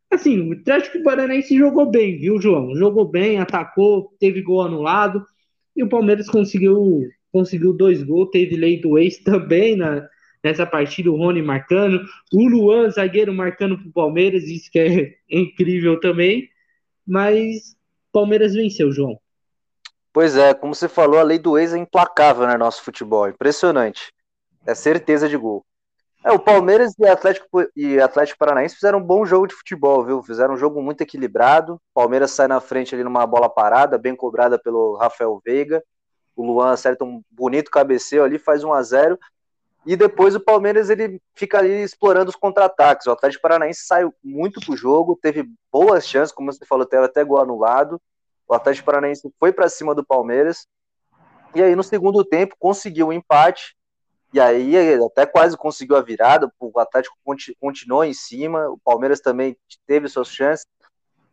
Assim, 0.09 0.39
o 0.39 0.53
Atlético 0.53 1.03
Paranaense 1.03 1.57
jogou 1.57 1.85
bem, 1.91 2.17
viu, 2.17 2.41
João? 2.41 2.75
Jogou 2.75 3.05
bem, 3.05 3.39
atacou, 3.39 4.15
teve 4.19 4.41
gol 4.41 4.61
anulado, 4.61 5.23
e 5.75 5.83
o 5.83 5.89
Palmeiras 5.89 6.29
conseguiu 6.29 7.07
conseguiu 7.31 7.73
dois 7.73 8.01
gols, 8.01 8.29
teve 8.31 8.55
lei 8.55 8.79
do 8.79 8.97
ex 8.97 9.17
também 9.19 9.75
na, 9.75 10.07
nessa 10.43 10.65
partida, 10.65 11.11
o 11.11 11.15
Rony 11.15 11.41
marcando, 11.41 12.01
o 12.33 12.47
Luan, 12.47 12.89
zagueiro, 12.89 13.33
marcando 13.33 13.77
para 13.77 13.87
o 13.87 13.93
Palmeiras, 13.93 14.43
isso 14.43 14.71
que 14.71 14.79
é 14.79 15.15
incrível 15.29 15.99
também, 15.99 16.49
mas 17.05 17.75
Palmeiras 18.11 18.53
venceu, 18.53 18.91
João. 18.91 19.19
Pois 20.11 20.35
é, 20.35 20.53
como 20.53 20.73
você 20.73 20.87
falou, 20.87 21.19
a 21.19 21.23
lei 21.23 21.37
do 21.37 21.57
ex 21.57 21.73
é 21.73 21.77
implacável 21.77 22.47
no 22.47 22.57
nosso 22.57 22.81
futebol, 22.81 23.27
impressionante. 23.27 24.11
É 24.65 24.73
certeza 24.73 25.29
de 25.29 25.37
gol. 25.37 25.63
É, 26.23 26.31
o 26.31 26.39
Palmeiras 26.39 26.93
e 26.97 27.07
Atlético, 27.07 27.47
e 27.75 27.99
Atlético 28.01 28.39
Paranaense 28.39 28.75
fizeram 28.75 28.99
um 28.99 29.03
bom 29.03 29.25
jogo 29.25 29.47
de 29.47 29.53
futebol, 29.53 30.03
viu? 30.03 30.23
Fizeram 30.23 30.55
um 30.55 30.57
jogo 30.57 30.81
muito 30.81 31.01
equilibrado. 31.01 31.75
O 31.75 31.79
Palmeiras 31.93 32.31
sai 32.31 32.47
na 32.47 32.59
frente 32.59 32.93
ali 32.93 33.03
numa 33.03 33.25
bola 33.25 33.49
parada, 33.49 33.97
bem 33.97 34.15
cobrada 34.15 34.59
pelo 34.59 34.97
Rafael 34.97 35.39
Veiga. 35.45 35.83
O 36.35 36.45
Luan 36.45 36.71
acerta 36.71 37.05
um 37.05 37.21
bonito 37.31 37.71
cabeceio 37.71 38.23
ali, 38.23 38.37
faz 38.37 38.63
1 38.63 38.73
a 38.73 38.81
0 38.81 39.19
E 39.87 39.95
depois 39.95 40.35
o 40.35 40.39
Palmeiras 40.41 40.89
ele 40.89 41.21
fica 41.33 41.59
ali 41.59 41.81
explorando 41.81 42.29
os 42.29 42.35
contra-ataques. 42.35 43.07
O 43.07 43.11
Atlético 43.11 43.41
Paranaense 43.41 43.85
saiu 43.85 44.13
muito 44.21 44.59
pro 44.59 44.75
jogo, 44.75 45.17
teve 45.21 45.49
boas 45.71 46.05
chances, 46.05 46.35
como 46.35 46.51
você 46.51 46.65
falou, 46.65 46.85
teve 46.85 47.05
até 47.05 47.23
gol 47.23 47.39
anulado. 47.39 47.97
O 48.45 48.53
Atlético 48.53 48.85
Paranaense 48.85 49.33
foi 49.39 49.53
para 49.53 49.69
cima 49.69 49.95
do 49.95 50.05
Palmeiras. 50.05 50.67
E 51.55 51.63
aí, 51.63 51.73
no 51.73 51.83
segundo 51.83 52.25
tempo, 52.25 52.57
conseguiu 52.59 53.05
o 53.05 53.09
um 53.11 53.13
empate. 53.13 53.77
E 54.33 54.41
aí, 54.41 54.75
até 55.05 55.25
quase 55.25 55.55
conseguiu 55.55 55.95
a 55.95 56.01
virada. 56.01 56.51
O 56.59 56.77
Atlético 56.81 57.15
continuou 57.57 58.03
em 58.03 58.13
cima. 58.13 58.67
O 58.67 58.77
Palmeiras 58.77 59.21
também 59.21 59.55
teve 59.87 60.09
suas 60.09 60.27
chances. 60.27 60.67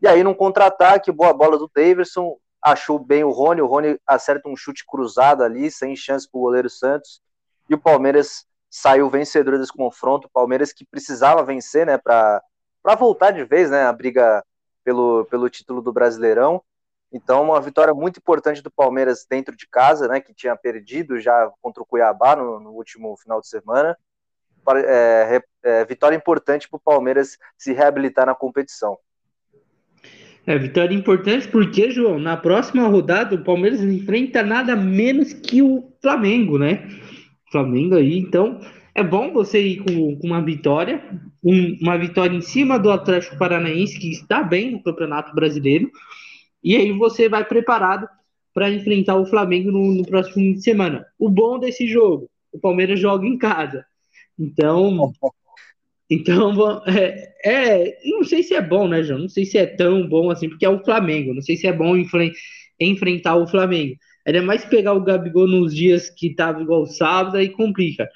E 0.01 0.07
aí, 0.07 0.23
num 0.23 0.33
contra-ataque, 0.33 1.11
boa 1.11 1.33
bola 1.33 1.59
do 1.59 1.69
Davidson. 1.75 2.37
Achou 2.63 3.01
bem 3.01 3.25
o 3.25 3.33
Rony. 3.33 3.63
O 3.63 3.67
Rony 3.67 3.99
acerta 4.07 4.49
um 4.49 4.57
chute 4.57 4.85
cruzado 4.87 5.43
ali, 5.43 5.73
sem 5.73 5.97
chance 5.97 6.31
para 6.31 6.39
o 6.39 6.43
goleiro 6.43 6.71
Santos. 6.71 7.21
E 7.69 7.75
o 7.75 7.79
Palmeiras 7.79 8.47
saiu 8.71 9.09
vencedor 9.09 9.59
desse 9.59 9.73
confronto. 9.73 10.27
O 10.27 10.31
Palmeiras 10.31 10.73
que 10.73 10.85
precisava 10.85 11.43
vencer, 11.45 11.87
né, 11.87 11.97
para 11.99 12.43
voltar 12.99 13.31
de 13.31 13.45
vez, 13.45 13.71
né, 13.71 13.85
a 13.85 13.93
briga 13.93 14.45
pelo, 14.83 15.25
pelo 15.27 15.49
título 15.49 15.81
do 15.81 15.93
Brasileirão. 15.93 16.63
Então, 17.13 17.45
uma 17.45 17.61
vitória 17.61 17.95
muito 17.95 18.19
importante 18.19 18.61
do 18.61 18.71
Palmeiras 18.71 19.25
dentro 19.29 19.57
de 19.57 19.69
casa, 19.69 20.09
né, 20.09 20.21
que 20.21 20.35
tinha 20.35 20.57
perdido 20.57 21.21
já 21.21 21.51
contra 21.63 21.83
o 21.83 21.87
Cuiabá 21.87 22.35
no, 22.35 22.59
no 22.59 22.71
último 22.71 23.17
final 23.17 23.41
de 23.41 23.47
semana. 23.47 23.97
É, 24.77 25.43
é, 25.63 25.85
vitória 25.85 26.17
importante 26.17 26.69
para 26.69 26.79
o 26.79 26.81
Palmeiras 26.81 27.39
se 27.57 27.73
reabilitar 27.73 28.27
na 28.27 28.35
competição. 28.35 28.99
É, 30.47 30.59
vitória 30.59 30.95
importante 30.95 31.49
porque, 31.49 31.91
João, 31.91 32.19
na 32.19 32.37
próxima 32.37 32.87
rodada 32.89 33.35
o 33.35 33.45
Palmeiras 33.45 33.81
enfrenta 33.81 34.43
nada 34.43 34.75
menos 34.75 35.33
que 35.33 35.63
o 35.63 35.93
Flamengo, 36.03 36.59
né? 36.59 36.87
Flamengo 37.55 37.95
aí, 37.95 38.19
então 38.19 38.61
é 38.93 39.03
bom 39.03 39.33
você 39.33 39.61
ir 39.61 39.77
com, 39.79 40.17
com 40.17 40.27
uma 40.27 40.43
vitória, 40.43 41.01
um, 41.43 41.77
uma 41.81 41.97
vitória 41.97 42.37
em 42.37 42.41
cima 42.41 42.79
do 42.81 42.91
Atlético 42.91 43.39
Paranaense, 43.39 43.97
que 43.97 44.11
está 44.11 44.43
bem 44.43 44.73
no 44.73 44.83
Campeonato 44.83 45.33
Brasileiro, 45.35 45.89
e 46.63 46.75
aí 46.77 46.91
você 46.91 47.29
vai 47.29 47.45
preparado 47.45 48.09
para 48.53 48.71
enfrentar 48.71 49.17
o 49.17 49.27
Flamengo 49.27 49.71
no, 49.71 49.95
no, 49.95 50.05
próximo 50.05 50.35
fim 50.35 50.53
de 50.55 50.63
semana. 50.63 51.07
O 51.17 51.29
bom 51.29 51.61
desse 51.61 51.87
jogo, 51.87 52.29
o 52.53 52.59
Palmeiras 52.59 52.99
joga 52.99 53.25
em 53.25 53.39
casa. 53.39 53.85
Então, 54.37 55.13
então 56.11 56.83
é, 56.87 57.35
é, 57.45 57.99
não 58.05 58.25
sei 58.25 58.43
se 58.43 58.55
é 58.55 58.61
bom, 58.61 58.89
né, 58.89 59.03
João? 59.03 59.21
Não 59.21 59.29
sei 59.29 59.45
se 59.45 59.59
é 59.59 59.67
tão 59.67 60.09
bom 60.09 60.31
assim, 60.31 60.49
porque 60.49 60.65
é 60.65 60.71
o 60.71 60.83
Flamengo. 60.85 61.35
Não 61.35 61.43
sei 61.43 61.57
se 61.57 61.69
é 61.69 61.73
bom 61.73 61.97
enfrentar 62.81 63.37
o 63.37 63.47
Flamengo. 63.47 63.97
Era 64.25 64.43
mais 64.43 64.65
pegar 64.65 64.95
o 64.95 65.03
Gabigol 65.03 65.47
nos 65.47 65.75
dias 65.75 66.09
que 66.09 66.35
tava 66.35 66.63
igual 66.63 66.87
sábado 66.87 67.41
e 67.41 67.49
complica. 67.49 68.09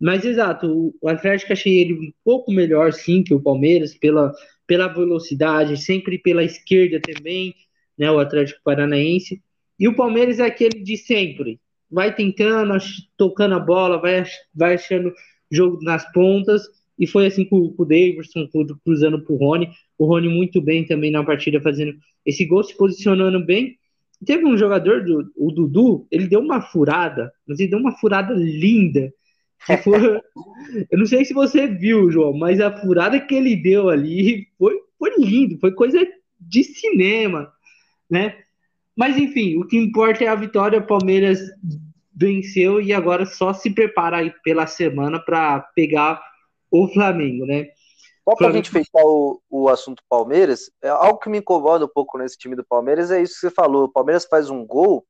Mas 0.00 0.24
exato, 0.24 0.94
o 1.00 1.08
Atlético 1.08 1.52
achei 1.52 1.80
ele 1.80 1.94
um 1.94 2.12
pouco 2.24 2.52
melhor 2.52 2.92
sim 2.92 3.22
que 3.22 3.34
o 3.34 3.42
Palmeiras 3.42 3.94
pela, 3.94 4.32
pela 4.66 4.86
velocidade, 4.86 5.76
sempre 5.76 6.18
pela 6.18 6.44
esquerda 6.44 7.00
também 7.00 7.54
né, 7.98 8.10
o 8.10 8.20
Atlético 8.20 8.60
Paranaense. 8.62 9.42
E 9.78 9.88
o 9.88 9.96
Palmeiras 9.96 10.38
é 10.38 10.46
aquele 10.46 10.82
de 10.82 10.96
sempre. 10.96 11.60
Vai 11.90 12.14
tentando, 12.14 12.74
tocando 13.16 13.54
a 13.54 13.60
bola, 13.60 14.00
vai, 14.00 14.24
vai 14.54 14.74
achando 14.74 15.12
jogo 15.50 15.82
nas 15.82 16.10
pontas. 16.12 16.62
E 16.98 17.06
foi 17.06 17.26
assim 17.26 17.44
com, 17.44 17.72
com 17.72 17.82
o 17.82 17.86
Davidson, 17.86 18.48
cruzando 18.84 19.20
para 19.20 19.32
o 19.32 19.36
Rony. 19.36 19.68
O 19.96 20.06
Rony 20.06 20.28
muito 20.28 20.60
bem 20.60 20.84
também 20.84 21.10
na 21.10 21.24
partida, 21.24 21.60
fazendo 21.60 21.96
esse 22.24 22.44
gol, 22.44 22.62
se 22.62 22.76
posicionando 22.76 23.44
bem. 23.44 23.78
Teve 24.24 24.44
um 24.44 24.58
jogador, 24.58 25.04
do, 25.04 25.32
o 25.36 25.52
Dudu, 25.52 26.06
ele 26.10 26.26
deu 26.26 26.40
uma 26.40 26.60
furada, 26.60 27.32
mas 27.46 27.60
ele 27.60 27.70
deu 27.70 27.78
uma 27.78 27.96
furada 27.98 28.34
linda. 28.34 29.12
Foi, 29.84 30.20
eu 30.90 30.98
não 30.98 31.06
sei 31.06 31.24
se 31.24 31.32
você 31.32 31.66
viu, 31.66 32.10
João, 32.10 32.36
mas 32.36 32.60
a 32.60 32.76
furada 32.80 33.20
que 33.20 33.34
ele 33.34 33.56
deu 33.56 33.88
ali 33.88 34.48
foi, 34.58 34.76
foi 34.98 35.14
lindo, 35.18 35.58
foi 35.58 35.72
coisa 35.72 35.98
de 36.40 36.64
cinema 36.64 37.52
né? 38.10 38.36
Mas 38.96 39.16
enfim, 39.16 39.56
o 39.58 39.66
que 39.66 39.76
importa 39.76 40.24
é 40.24 40.28
a 40.28 40.34
vitória. 40.34 40.78
O 40.78 40.86
Palmeiras 40.86 41.40
venceu 42.14 42.80
e 42.80 42.92
agora 42.92 43.24
só 43.24 43.52
se 43.52 43.70
prepara 43.70 44.18
aí 44.18 44.32
pela 44.42 44.66
semana 44.66 45.20
para 45.20 45.60
pegar 45.74 46.20
o 46.70 46.88
Flamengo, 46.88 47.46
né? 47.46 47.68
Só 48.28 48.36
para 48.36 48.48
a 48.48 48.52
gente 48.52 48.70
fechar 48.70 49.02
o, 49.04 49.40
o 49.48 49.70
assunto 49.70 50.02
Palmeiras, 50.06 50.70
é 50.82 50.90
algo 50.90 51.18
que 51.18 51.30
me 51.30 51.38
incomoda 51.38 51.86
um 51.86 51.88
pouco 51.88 52.18
nesse 52.18 52.36
time 52.36 52.54
do 52.54 52.62
Palmeiras 52.62 53.10
é 53.10 53.22
isso 53.22 53.34
que 53.34 53.40
você 53.40 53.50
falou. 53.50 53.84
O 53.84 53.88
Palmeiras 53.88 54.26
faz 54.26 54.50
um 54.50 54.66
gol 54.66 55.06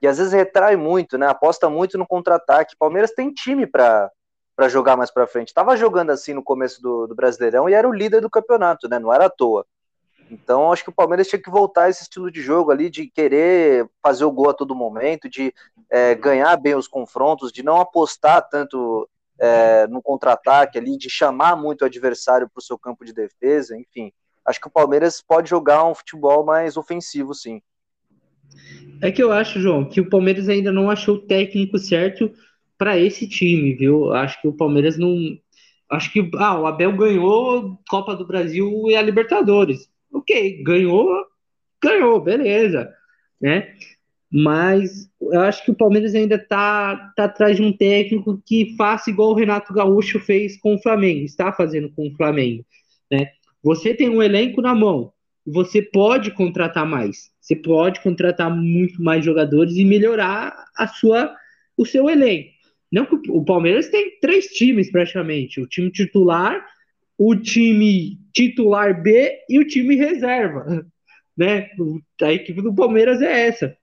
e 0.00 0.08
às 0.08 0.16
vezes 0.16 0.32
retrai 0.32 0.74
muito, 0.74 1.18
né? 1.18 1.26
Aposta 1.28 1.68
muito 1.68 1.98
no 1.98 2.06
contra-ataque. 2.06 2.74
Palmeiras 2.78 3.10
tem 3.10 3.30
time 3.30 3.66
para 3.66 4.10
para 4.56 4.68
jogar 4.68 4.96
mais 4.96 5.10
para 5.10 5.26
frente. 5.26 5.52
Tava 5.52 5.76
jogando 5.76 6.10
assim 6.10 6.32
no 6.32 6.42
começo 6.42 6.80
do, 6.80 7.08
do 7.08 7.14
Brasileirão 7.14 7.68
e 7.68 7.74
era 7.74 7.88
o 7.88 7.92
líder 7.92 8.20
do 8.20 8.30
campeonato, 8.30 8.88
né? 8.88 8.98
Não 8.98 9.12
era 9.12 9.26
à 9.26 9.30
toa. 9.30 9.66
Então, 10.30 10.72
acho 10.72 10.84
que 10.84 10.90
o 10.90 10.94
Palmeiras 10.94 11.26
tinha 11.26 11.42
que 11.42 11.50
voltar 11.50 11.84
a 11.84 11.90
esse 11.90 12.02
estilo 12.04 12.30
de 12.30 12.40
jogo 12.40 12.70
ali, 12.70 12.88
de 12.88 13.08
querer 13.08 13.90
fazer 14.00 14.24
o 14.24 14.30
gol 14.30 14.48
a 14.48 14.54
todo 14.54 14.74
momento, 14.74 15.28
de 15.28 15.52
é, 15.90 16.14
ganhar 16.14 16.56
bem 16.56 16.76
os 16.76 16.88
confrontos, 16.88 17.52
de 17.52 17.62
não 17.62 17.80
apostar 17.80 18.48
tanto 18.48 19.08
é, 19.38 19.86
no 19.86 20.02
contra-ataque 20.02 20.78
ali, 20.78 20.96
de 20.96 21.10
chamar 21.10 21.56
muito 21.56 21.82
o 21.82 21.84
adversário 21.84 22.48
para 22.48 22.60
o 22.60 22.64
seu 22.64 22.78
campo 22.78 23.04
de 23.04 23.12
defesa, 23.12 23.76
enfim. 23.76 24.12
Acho 24.44 24.60
que 24.60 24.68
o 24.68 24.70
Palmeiras 24.70 25.22
pode 25.26 25.48
jogar 25.48 25.84
um 25.84 25.94
futebol 25.94 26.44
mais 26.44 26.76
ofensivo, 26.76 27.34
sim. 27.34 27.62
É 29.00 29.10
que 29.10 29.22
eu 29.22 29.32
acho, 29.32 29.60
João, 29.60 29.88
que 29.88 30.00
o 30.00 30.08
Palmeiras 30.08 30.48
ainda 30.48 30.70
não 30.70 30.90
achou 30.90 31.16
o 31.16 31.26
técnico 31.26 31.78
certo 31.78 32.30
para 32.78 32.98
esse 32.98 33.28
time, 33.28 33.74
viu? 33.74 34.12
Acho 34.12 34.40
que 34.40 34.48
o 34.48 34.52
Palmeiras 34.52 34.98
não. 34.98 35.16
Acho 35.90 36.12
que 36.12 36.30
ah, 36.36 36.60
o 36.60 36.66
Abel 36.66 36.96
ganhou 36.96 37.78
Copa 37.88 38.14
do 38.14 38.26
Brasil 38.26 38.84
e 38.88 38.96
a 38.96 39.02
Libertadores. 39.02 39.88
Ok, 40.12 40.62
ganhou, 40.62 41.08
ganhou, 41.82 42.20
beleza, 42.20 42.92
né? 43.40 43.74
Mas 44.36 45.08
eu 45.20 45.42
acho 45.42 45.64
que 45.64 45.70
o 45.70 45.76
Palmeiras 45.76 46.12
ainda 46.12 46.36
tá, 46.36 47.12
tá 47.14 47.26
atrás 47.26 47.54
de 47.54 47.62
um 47.62 47.72
técnico 47.72 48.42
que 48.44 48.74
faça 48.76 49.08
igual 49.08 49.30
o 49.30 49.34
Renato 49.34 49.72
Gaúcho 49.72 50.18
fez 50.18 50.56
com 50.56 50.74
o 50.74 50.82
Flamengo, 50.82 51.24
está 51.24 51.52
fazendo 51.52 51.88
com 51.92 52.08
o 52.08 52.16
Flamengo, 52.16 52.66
né? 53.08 53.28
Você 53.62 53.94
tem 53.94 54.08
um 54.08 54.20
elenco 54.20 54.60
na 54.60 54.74
mão, 54.74 55.12
você 55.46 55.80
pode 55.80 56.32
contratar 56.32 56.84
mais, 56.84 57.30
você 57.40 57.54
pode 57.54 58.02
contratar 58.02 58.50
muito 58.50 59.00
mais 59.00 59.24
jogadores 59.24 59.76
e 59.76 59.84
melhorar 59.84 60.52
a 60.76 60.88
sua, 60.88 61.32
o 61.76 61.86
seu 61.86 62.10
elenco. 62.10 62.50
Não 62.90 63.06
o 63.28 63.44
Palmeiras 63.44 63.88
tem 63.88 64.18
três 64.18 64.46
times 64.46 64.90
praticamente: 64.90 65.60
o 65.60 65.66
time 65.68 65.92
titular, 65.92 66.60
o 67.16 67.36
time 67.36 68.18
titular 68.32 69.00
B 69.00 69.32
e 69.48 69.60
o 69.60 69.66
time 69.66 69.94
reserva. 69.94 70.84
Né? 71.36 71.68
A 72.22 72.32
equipe 72.32 72.62
do 72.62 72.72
Palmeiras 72.72 73.20
é 73.20 73.48
essa. 73.48 73.76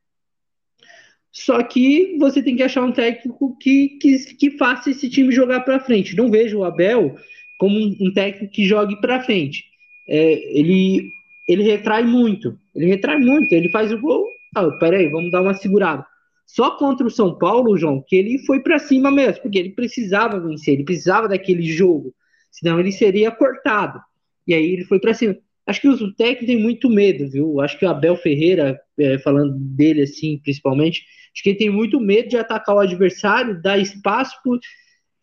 Só 1.31 1.63
que 1.63 2.17
você 2.19 2.43
tem 2.43 2.55
que 2.55 2.63
achar 2.63 2.83
um 2.83 2.91
técnico 2.91 3.57
que, 3.57 3.89
que, 4.01 4.35
que 4.35 4.51
faça 4.51 4.89
esse 4.91 5.09
time 5.09 5.33
jogar 5.33 5.61
para 5.61 5.79
frente. 5.79 6.15
Não 6.15 6.29
vejo 6.29 6.59
o 6.59 6.63
Abel 6.63 7.15
como 7.57 7.77
um, 7.79 8.11
técnico 8.13 8.53
que 8.53 8.65
jogue 8.65 9.00
para 9.00 9.23
frente. 9.23 9.63
É, 10.09 10.59
ele, 10.59 11.09
ele 11.47 11.63
retrai 11.63 12.03
muito. 12.03 12.57
Ele 12.75 12.88
retrai 12.88 13.17
muito. 13.17 13.53
Ele 13.53 13.69
faz 13.69 13.91
o 13.93 14.00
gol. 14.00 14.25
Ah, 14.55 14.69
peraí, 14.71 15.07
vamos 15.07 15.31
dar 15.31 15.41
uma 15.41 15.53
segurada. 15.53 16.05
Só 16.45 16.71
contra 16.71 17.07
o 17.07 17.11
São 17.11 17.38
Paulo, 17.38 17.77
João, 17.77 18.03
que 18.05 18.15
ele 18.15 18.39
foi 18.39 18.59
para 18.59 18.77
cima 18.77 19.09
mesmo, 19.09 19.41
porque 19.41 19.57
ele 19.57 19.69
precisava 19.69 20.38
vencer, 20.38 20.73
ele 20.73 20.83
precisava 20.83 21.29
daquele 21.29 21.63
jogo, 21.63 22.13
senão 22.51 22.77
ele 22.77 22.91
seria 22.91 23.31
cortado. 23.31 24.01
E 24.45 24.53
aí 24.53 24.71
ele 24.73 24.83
foi 24.83 25.00
para 25.00 25.13
cima. 25.13 25.38
Acho 25.65 25.79
que 25.79 25.88
os 25.88 26.00
técnicos 26.15 26.47
têm 26.47 26.59
muito 26.59 26.89
medo, 26.89 27.29
viu? 27.29 27.61
Acho 27.61 27.79
que 27.79 27.85
o 27.85 27.89
Abel 27.89 28.17
Ferreira, 28.17 28.77
é, 29.01 29.20
falando 29.20 29.53
dele 29.58 30.03
assim, 30.03 30.39
principalmente, 30.39 31.03
acho 31.34 31.43
que 31.43 31.50
ele 31.50 31.58
tem 31.58 31.70
muito 31.70 32.00
medo 32.00 32.29
de 32.29 32.38
atacar 32.38 32.75
o 32.75 32.79
adversário, 32.79 33.62
dar 33.62 33.77
espaço 33.77 34.36
pro, 34.43 34.60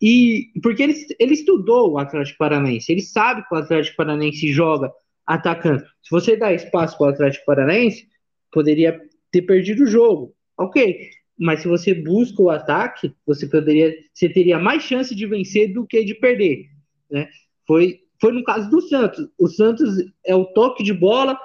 e 0.01 0.51
porque 0.61 0.83
ele, 0.83 0.95
ele 1.19 1.33
estudou 1.33 1.91
o 1.91 1.97
Atlético 1.97 2.37
Paranaense, 2.37 2.91
ele 2.91 3.01
sabe 3.01 3.45
que 3.47 3.53
o 3.53 3.57
Atlético 3.57 3.97
Paranaense 3.97 4.51
joga 4.51 4.91
atacando. 5.25 5.83
Se 6.01 6.09
você 6.09 6.35
dá 6.35 6.53
espaço 6.53 6.97
para 6.97 7.07
o 7.07 7.09
Atlético 7.09 7.45
Paranaense, 7.45 8.07
poderia 8.51 8.99
ter 9.31 9.43
perdido 9.43 9.83
o 9.83 9.87
jogo. 9.87 10.33
Ok, 10.57 11.09
mas 11.37 11.61
se 11.61 11.67
você 11.67 11.93
busca 11.93 12.41
o 12.41 12.49
ataque, 12.49 13.13
você 13.25 13.47
poderia, 13.47 13.95
você 14.13 14.27
teria 14.27 14.59
mais 14.59 14.83
chance 14.83 15.13
de 15.15 15.25
vencer 15.25 15.73
do 15.73 15.85
que 15.85 16.03
de 16.03 16.15
perder, 16.15 16.65
né? 17.09 17.29
Foi, 17.65 17.99
foi 18.19 18.33
no 18.33 18.43
caso 18.43 18.69
do 18.69 18.81
Santos. 18.81 19.27
O 19.37 19.47
Santos 19.47 19.89
é 20.25 20.35
o 20.35 20.45
toque 20.45 20.83
de 20.83 20.93
bola, 20.93 21.39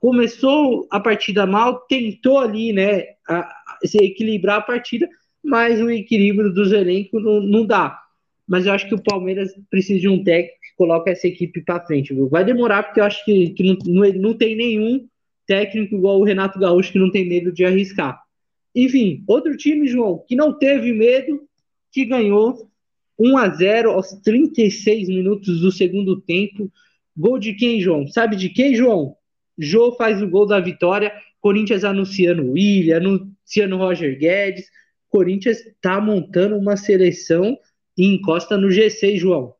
começou 0.00 0.86
a 0.90 1.00
partida 1.00 1.46
mal, 1.46 1.80
tentou 1.88 2.38
ali, 2.38 2.72
né, 2.72 3.04
a, 3.28 3.40
a, 3.40 3.78
se 3.84 3.98
equilibrar 3.98 4.58
a 4.58 4.62
partida, 4.62 5.08
mas 5.42 5.80
o 5.80 5.90
equilíbrio 5.90 6.52
dos 6.52 6.72
elencos 6.72 7.22
não, 7.22 7.40
não 7.40 7.66
dá. 7.66 7.98
Mas 8.46 8.66
eu 8.66 8.72
acho 8.72 8.88
que 8.88 8.94
o 8.94 9.02
Palmeiras 9.02 9.50
precisa 9.70 10.00
de 10.00 10.08
um 10.08 10.22
técnico 10.22 10.58
que 10.60 10.76
coloque 10.76 11.10
essa 11.10 11.26
equipe 11.26 11.62
para 11.62 11.84
frente. 11.84 12.14
Viu? 12.14 12.28
Vai 12.28 12.44
demorar, 12.44 12.82
porque 12.84 13.00
eu 13.00 13.04
acho 13.04 13.24
que, 13.24 13.50
que 13.50 13.62
não, 13.62 13.76
não, 13.86 14.12
não 14.12 14.34
tem 14.34 14.56
nenhum 14.56 15.06
técnico 15.46 15.96
igual 15.96 16.20
o 16.20 16.24
Renato 16.24 16.58
Gaúcho 16.58 16.92
que 16.92 16.98
não 16.98 17.10
tem 17.10 17.28
medo 17.28 17.52
de 17.52 17.64
arriscar. 17.64 18.20
Enfim, 18.74 19.22
outro 19.26 19.56
time, 19.56 19.86
João, 19.86 20.24
que 20.26 20.34
não 20.34 20.58
teve 20.58 20.92
medo, 20.92 21.42
que 21.90 22.04
ganhou 22.04 22.70
1 23.18 23.36
a 23.36 23.48
0 23.50 23.90
aos 23.90 24.12
36 24.22 25.08
minutos 25.08 25.60
do 25.60 25.70
segundo 25.70 26.20
tempo. 26.20 26.70
Gol 27.16 27.38
de 27.38 27.54
quem, 27.54 27.80
João? 27.80 28.06
Sabe 28.06 28.36
de 28.36 28.48
quem, 28.48 28.74
João? 28.74 29.16
Jô 29.58 29.94
faz 29.96 30.22
o 30.22 30.28
gol 30.28 30.46
da 30.46 30.60
vitória. 30.60 31.12
Corinthians 31.40 31.84
anunciando 31.84 32.52
William, 32.52 32.98
anunciando 32.98 33.76
Roger 33.76 34.18
Guedes. 34.18 34.66
Corinthians 35.08 35.58
está 35.58 36.00
montando 36.00 36.56
uma 36.56 36.76
seleção 36.76 37.58
e 37.96 38.14
encosta 38.14 38.56
no 38.56 38.68
G6, 38.68 39.18
João. 39.18 39.54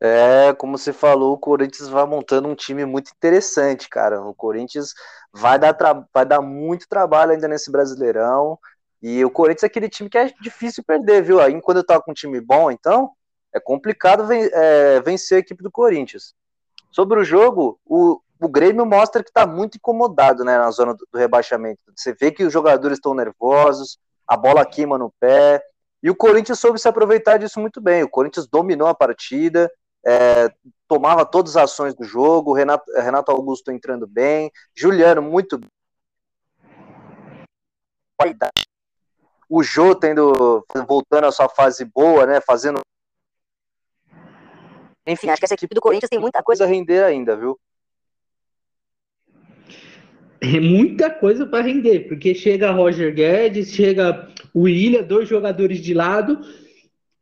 É, 0.00 0.52
como 0.54 0.76
você 0.76 0.92
falou, 0.92 1.34
o 1.34 1.38
Corinthians 1.38 1.88
vai 1.88 2.04
montando 2.04 2.48
um 2.48 2.56
time 2.56 2.84
muito 2.84 3.12
interessante, 3.16 3.88
cara. 3.88 4.20
O 4.20 4.34
Corinthians 4.34 4.94
vai 5.32 5.56
dar, 5.60 5.76
vai 6.12 6.26
dar 6.26 6.40
muito 6.40 6.88
trabalho 6.88 7.30
ainda 7.30 7.46
nesse 7.46 7.70
Brasileirão. 7.70 8.58
E 9.00 9.24
o 9.24 9.30
Corinthians 9.30 9.62
é 9.62 9.66
aquele 9.66 9.88
time 9.88 10.10
que 10.10 10.18
é 10.18 10.32
difícil 10.40 10.82
perder, 10.84 11.22
viu? 11.22 11.40
Aí 11.40 11.60
quando 11.60 11.76
eu 11.76 11.86
tava 11.86 12.02
com 12.02 12.10
um 12.10 12.14
time 12.14 12.40
bom, 12.40 12.68
então, 12.68 13.12
é 13.54 13.60
complicado 13.60 14.26
ven 14.26 14.48
é, 14.52 15.00
vencer 15.00 15.36
a 15.36 15.40
equipe 15.40 15.62
do 15.62 15.70
Corinthians. 15.70 16.34
Sobre 16.90 17.20
o 17.20 17.24
jogo, 17.24 17.78
o, 17.86 18.20
o 18.42 18.48
Grêmio 18.48 18.84
mostra 18.84 19.22
que 19.22 19.30
está 19.30 19.46
muito 19.46 19.76
incomodado 19.76 20.44
né, 20.44 20.58
na 20.58 20.70
zona 20.70 20.94
do, 20.94 21.06
do 21.10 21.18
rebaixamento. 21.18 21.80
Você 21.94 22.12
vê 22.12 22.30
que 22.30 22.44
os 22.44 22.52
jogadores 22.52 22.98
estão 22.98 23.14
nervosos, 23.14 23.98
a 24.26 24.36
bola 24.36 24.66
queima 24.66 24.98
no 24.98 25.12
pé. 25.20 25.62
E 26.02 26.10
o 26.10 26.16
Corinthians 26.16 26.58
soube 26.58 26.80
se 26.80 26.88
aproveitar 26.88 27.38
disso 27.38 27.60
muito 27.60 27.80
bem. 27.80 28.02
O 28.02 28.08
Corinthians 28.08 28.48
dominou 28.48 28.88
a 28.88 28.94
partida, 28.94 29.70
é, 30.04 30.52
tomava 30.88 31.24
todas 31.24 31.56
as 31.56 31.70
ações 31.70 31.94
do 31.94 32.04
jogo, 32.04 32.52
Renato, 32.52 32.84
Renato 32.92 33.30
Augusto 33.30 33.70
entrando 33.70 34.06
bem, 34.06 34.50
Juliano 34.74 35.22
muito 35.22 35.60
o 39.48 39.62
Jô 39.62 39.94
tendo 39.96 40.64
voltando 40.86 41.26
à 41.26 41.32
sua 41.32 41.48
fase 41.48 41.84
boa, 41.84 42.24
né, 42.24 42.40
fazendo 42.40 42.80
enfim, 45.04 45.28
acho 45.28 45.40
que 45.40 45.44
essa 45.44 45.54
equipe 45.54 45.74
do 45.74 45.80
Corinthians 45.80 46.08
tem 46.08 46.18
muita 46.18 46.42
coisa 46.42 46.64
a 46.64 46.66
render 46.66 47.02
ainda, 47.02 47.36
viu? 47.36 47.58
É 50.44 50.58
muita 50.58 51.08
coisa 51.08 51.46
para 51.46 51.62
render, 51.62 52.08
porque 52.08 52.34
chega 52.34 52.72
Roger 52.72 53.14
Guedes, 53.14 53.72
chega 53.72 54.28
o 54.52 54.62
William, 54.62 55.04
dois 55.04 55.28
jogadores 55.28 55.80
de 55.80 55.94
lado, 55.94 56.40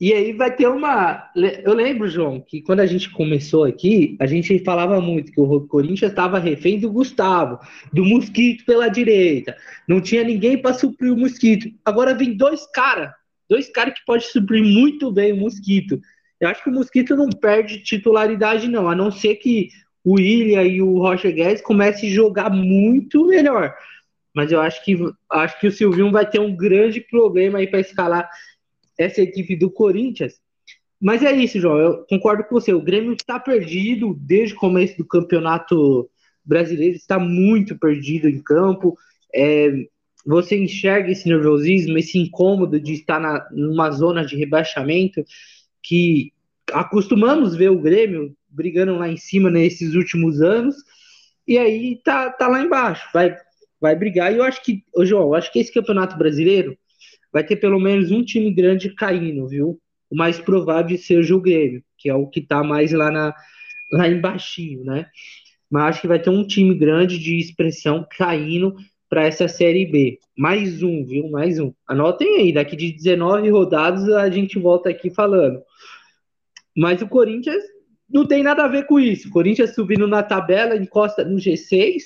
e 0.01 0.15
aí 0.15 0.33
vai 0.33 0.57
ter 0.57 0.67
uma. 0.67 1.31
Eu 1.63 1.75
lembro, 1.75 2.09
João, 2.09 2.41
que 2.41 2.63
quando 2.63 2.81
a 2.81 2.87
gente 2.87 3.11
começou 3.11 3.65
aqui, 3.65 4.17
a 4.19 4.27
gente 4.27 4.59
falava 4.65 4.99
muito 5.03 5.31
que 5.33 5.39
o 5.39 5.61
Corinthians 5.67 6.13
estava 6.13 6.39
refém 6.39 6.81
do 6.81 6.91
Gustavo, 6.91 7.59
do 7.93 8.07
Mosquito 8.07 8.65
pela 8.65 8.89
direita. 8.89 9.55
Não 9.87 10.01
tinha 10.01 10.25
ninguém 10.25 10.57
para 10.57 10.73
suprir 10.73 11.13
o 11.13 11.19
Mosquito. 11.19 11.69
Agora 11.85 12.15
vem 12.15 12.35
dois 12.35 12.67
caras, 12.73 13.11
dois 13.51 13.69
caras 13.69 13.93
que 13.93 14.05
podem 14.07 14.27
suprir 14.27 14.65
muito 14.65 15.13
bem 15.13 15.35
o 15.35 15.37
Mosquito. 15.37 16.01
Eu 16.41 16.49
acho 16.49 16.65
que 16.65 16.71
o 16.71 16.73
Mosquito 16.73 17.15
não 17.15 17.29
perde 17.29 17.83
titularidade, 17.83 18.67
não, 18.67 18.89
a 18.89 18.97
não 18.97 19.13
ser 19.13 19.35
que 19.35 19.69
o 20.05 20.15
William 20.15 20.63
e 20.63 20.81
o 20.81 20.99
Roger 20.99 21.35
Guedes 21.35 21.63
comecem 21.63 22.11
a 22.11 22.15
jogar 22.15 22.51
muito 22.51 23.27
melhor. 23.27 23.75
Mas 24.35 24.53
eu 24.53 24.61
acho 24.61 24.85
que 24.85 24.97
acho 25.31 25.61
que 25.61 25.67
o 25.67 25.73
Silvinho 25.73 26.11
vai 26.11 26.29
ter 26.29 26.41
um 26.41 26.57
grande 26.57 27.01
problema 27.01 27.59
aí 27.59 27.67
para 27.67 27.81
escalar 27.81 28.29
essa 28.97 29.21
equipe 29.21 29.57
do 29.57 29.71
Corinthians. 29.71 30.41
Mas 31.01 31.23
é 31.23 31.33
isso, 31.33 31.59
João. 31.59 31.79
Eu 31.79 32.07
concordo 32.09 32.45
com 32.45 32.55
você. 32.55 32.73
O 32.73 32.83
Grêmio 32.83 33.15
está 33.15 33.41
perdido 33.41 34.15
desde 34.21 34.55
o 34.55 34.59
começo 34.59 34.97
do 34.99 35.07
campeonato 35.07 36.09
brasileiro, 36.45 36.97
está 36.97 37.19
muito 37.19 37.79
perdido 37.79 38.29
em 38.29 38.43
campo. 38.43 38.97
É, 39.35 39.71
você 40.25 40.57
enxerga 40.57 41.11
esse 41.11 41.29
nervosismo, 41.29 41.97
esse 41.97 42.19
incômodo 42.19 42.79
de 42.79 42.93
estar 42.93 43.19
na, 43.19 43.49
numa 43.51 43.91
zona 43.91 44.25
de 44.25 44.37
rebaixamento 44.37 45.25
que 45.83 46.33
acostumamos 46.73 47.57
ver 47.57 47.71
o 47.71 47.81
Grêmio 47.81 48.37
brigando 48.51 48.97
lá 48.97 49.09
em 49.09 49.17
cima 49.17 49.51
nesses 49.51 49.95
últimos 49.95 50.41
anos, 50.43 50.77
e 51.47 51.59
aí 51.59 52.01
tá, 52.05 52.31
tá 52.31 52.49
lá 52.49 52.61
embaixo, 52.61 53.09
vai, 53.13 53.37
vai 53.81 53.97
brigar. 53.97 54.33
E 54.33 54.39
eu 54.39 54.45
acho 54.45 54.63
que, 54.63 54.85
ô 54.95 55.05
João, 55.05 55.29
eu 55.29 55.35
acho 55.35 55.53
que 55.53 55.59
esse 55.59 55.73
campeonato 55.73 56.17
brasileiro 56.17 56.77
vai 57.33 57.45
ter 57.45 57.57
pelo 57.57 57.81
menos 57.81 58.11
um 58.11 58.25
time 58.25 58.53
grande 58.53 58.95
caindo, 58.95 59.49
viu? 59.49 59.81
O 60.11 60.17
mais 60.17 60.39
provável 60.41 60.97
seja 60.99 61.35
o 61.35 61.41
Grêmio, 61.41 61.83
que 61.97 62.09
é 62.09 62.15
o 62.15 62.27
que 62.27 62.41
tá 62.41 62.63
mais 62.63 62.93
lá, 62.93 63.11
na, 63.11 63.35
lá 63.93 64.09
embaixo, 64.09 64.63
né? 64.85 65.07
Mas 65.71 65.85
acho 65.85 66.01
que 66.01 66.09
vai 66.09 66.21
ter 66.21 66.31
um 66.31 66.47
time 66.47 66.75
grande 66.75 67.19
de 67.19 67.39
expressão 67.39 68.05
caindo 68.17 68.75
para 69.09 69.25
essa 69.25 69.49
Série 69.49 69.87
B. 69.87 70.19
Mais 70.37 70.83
um, 70.83 71.05
viu? 71.05 71.29
Mais 71.29 71.59
um. 71.59 71.73
Anotem 71.87 72.37
aí, 72.37 72.53
daqui 72.53 72.77
de 72.77 72.93
19 72.93 73.49
rodadas 73.51 74.09
a 74.09 74.29
gente 74.31 74.59
volta 74.59 74.89
aqui 74.89 75.11
falando. 75.11 75.61
Mas 76.77 77.03
o 77.03 77.09
Corinthians 77.09 77.63
não 78.13 78.27
tem 78.27 78.43
nada 78.43 78.65
a 78.65 78.69
ver 78.69 78.87
com 78.87 78.99
isso. 78.99 79.29
O 79.29 79.31
Corinthians 79.31 79.75
subindo 79.75 80.07
na 80.07 80.23
tabela, 80.23 80.77
encosta 80.77 81.25
no 81.25 81.37
G6, 81.37 82.03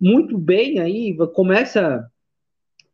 muito 0.00 0.36
bem 0.36 0.78
aí, 0.80 1.16
começa 1.34 2.04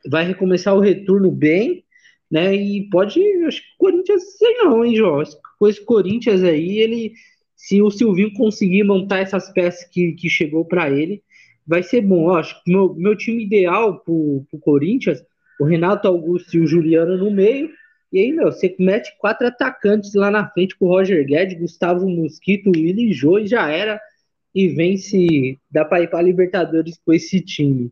vai 0.09 0.25
recomeçar 0.25 0.75
o 0.75 0.81
retorno 0.81 1.31
bem 1.31 1.85
né? 2.33 2.55
E 2.55 2.89
pode, 2.89 3.21
acho 3.47 3.61
que 3.61 3.69
o 3.75 3.79
Corinthians, 3.79 4.39
sei 4.39 4.55
não, 4.55 4.83
hein, 4.83 4.97
João? 4.97 5.23
Com 5.59 5.69
esse 5.69 5.85
Corinthians 5.85 6.43
aí, 6.43 6.79
ele, 6.79 7.13
se 7.55 7.83
o 7.83 7.91
Silvinho 7.91 8.33
conseguir 8.33 8.85
montar 8.85 9.19
essas 9.19 9.53
peças 9.53 9.87
que, 9.91 10.13
que 10.13 10.31
chegou 10.31 10.65
para 10.65 10.91
ele, 10.91 11.23
vai 11.67 11.83
ser 11.83 12.01
bom. 12.01 12.31
Eu 12.31 12.37
acho 12.37 12.65
que 12.65 12.73
meu, 12.73 12.95
meu 12.95 13.15
time 13.15 13.45
ideal 13.45 14.01
pro, 14.01 14.47
pro 14.51 14.59
Corinthians, 14.61 15.23
o 15.61 15.65
Renato 15.65 16.09
Augusto 16.09 16.57
e 16.57 16.61
o 16.61 16.67
Juliano 16.67 17.19
no 17.19 17.31
meio, 17.31 17.69
e 18.13 18.19
aí, 18.19 18.31
meu, 18.31 18.53
você 18.53 18.75
mete 18.79 19.17
quatro 19.19 19.47
atacantes 19.47 20.13
lá 20.13 20.31
na 20.31 20.47
frente 20.51 20.77
com 20.77 20.85
o 20.85 20.89
Roger 20.89 21.25
Guedes, 21.25 21.59
Gustavo 21.59 22.07
Mosquito, 22.07 22.71
Willi 22.77 23.11
Jô 23.11 23.39
e 23.39 23.47
já 23.47 23.71
era. 23.71 23.99
E 24.55 24.69
vence, 24.69 25.59
dá 25.71 25.83
para 25.83 26.03
ir 26.03 26.11
para 26.11 26.21
Libertadores 26.21 27.01
com 27.03 27.11
esse 27.15 27.41
time. 27.41 27.91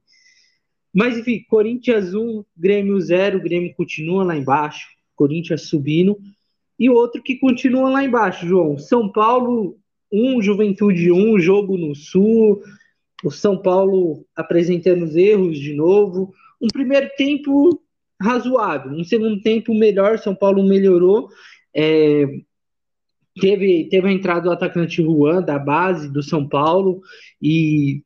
Mas 0.92 1.16
enfim, 1.16 1.42
Corinthians 1.48 2.14
1, 2.14 2.44
Grêmio 2.54 3.00
0, 3.00 3.40
Grêmio 3.40 3.72
continua 3.74 4.22
lá 4.22 4.37
embaixo, 4.37 4.88
Corinthians 5.16 5.62
subindo. 5.62 6.18
E 6.78 6.90
outro 6.90 7.22
que 7.22 7.37
continua 7.37 7.88
lá 7.88 8.04
embaixo, 8.04 8.46
João. 8.46 8.76
São 8.76 9.11
Paulo 9.11 9.78
1, 10.12 10.42
Juventude 10.42 11.11
1, 11.11 11.38
jogo 11.40 11.78
no 11.78 11.94
Sul. 11.94 12.62
O 13.24 13.30
São 13.30 13.56
Paulo 13.56 14.26
apresentando 14.37 15.04
os 15.04 15.16
erros 15.16 15.59
de 15.59 15.72
novo. 15.72 16.35
Um 16.61 16.68
primeiro 16.68 17.09
tempo 17.16 17.80
razoável, 18.20 18.92
um 18.92 19.04
segundo 19.04 19.40
tempo 19.40 19.74
melhor. 19.74 20.18
São 20.18 20.35
Paulo 20.35 20.62
melhorou. 20.62 21.28
É, 21.74 22.26
teve, 23.40 23.88
teve 23.88 24.09
a 24.09 24.12
entrada 24.12 24.42
do 24.42 24.50
atacante 24.50 25.02
Juan, 25.02 25.42
da 25.42 25.59
base 25.59 26.12
do 26.12 26.22
São 26.22 26.46
Paulo, 26.46 27.00
e 27.40 28.02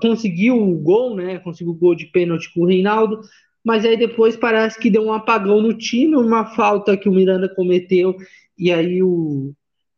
conseguiu 0.00 0.56
o 0.56 0.78
gol, 0.78 1.16
né? 1.16 1.38
Conseguiu 1.40 1.72
o 1.72 1.76
gol 1.76 1.94
de 1.94 2.06
pênalti 2.06 2.52
com 2.52 2.60
o 2.60 2.66
Reinaldo, 2.66 3.20
mas 3.64 3.84
aí 3.84 3.96
depois 3.96 4.36
parece 4.36 4.78
que 4.78 4.90
deu 4.90 5.02
um 5.02 5.12
apagão 5.12 5.60
no 5.60 5.76
time, 5.76 6.16
uma 6.16 6.46
falta 6.54 6.96
que 6.96 7.08
o 7.08 7.12
Miranda 7.12 7.48
cometeu, 7.48 8.16
e 8.58 8.70
aí 8.70 9.02
o, 9.02 9.52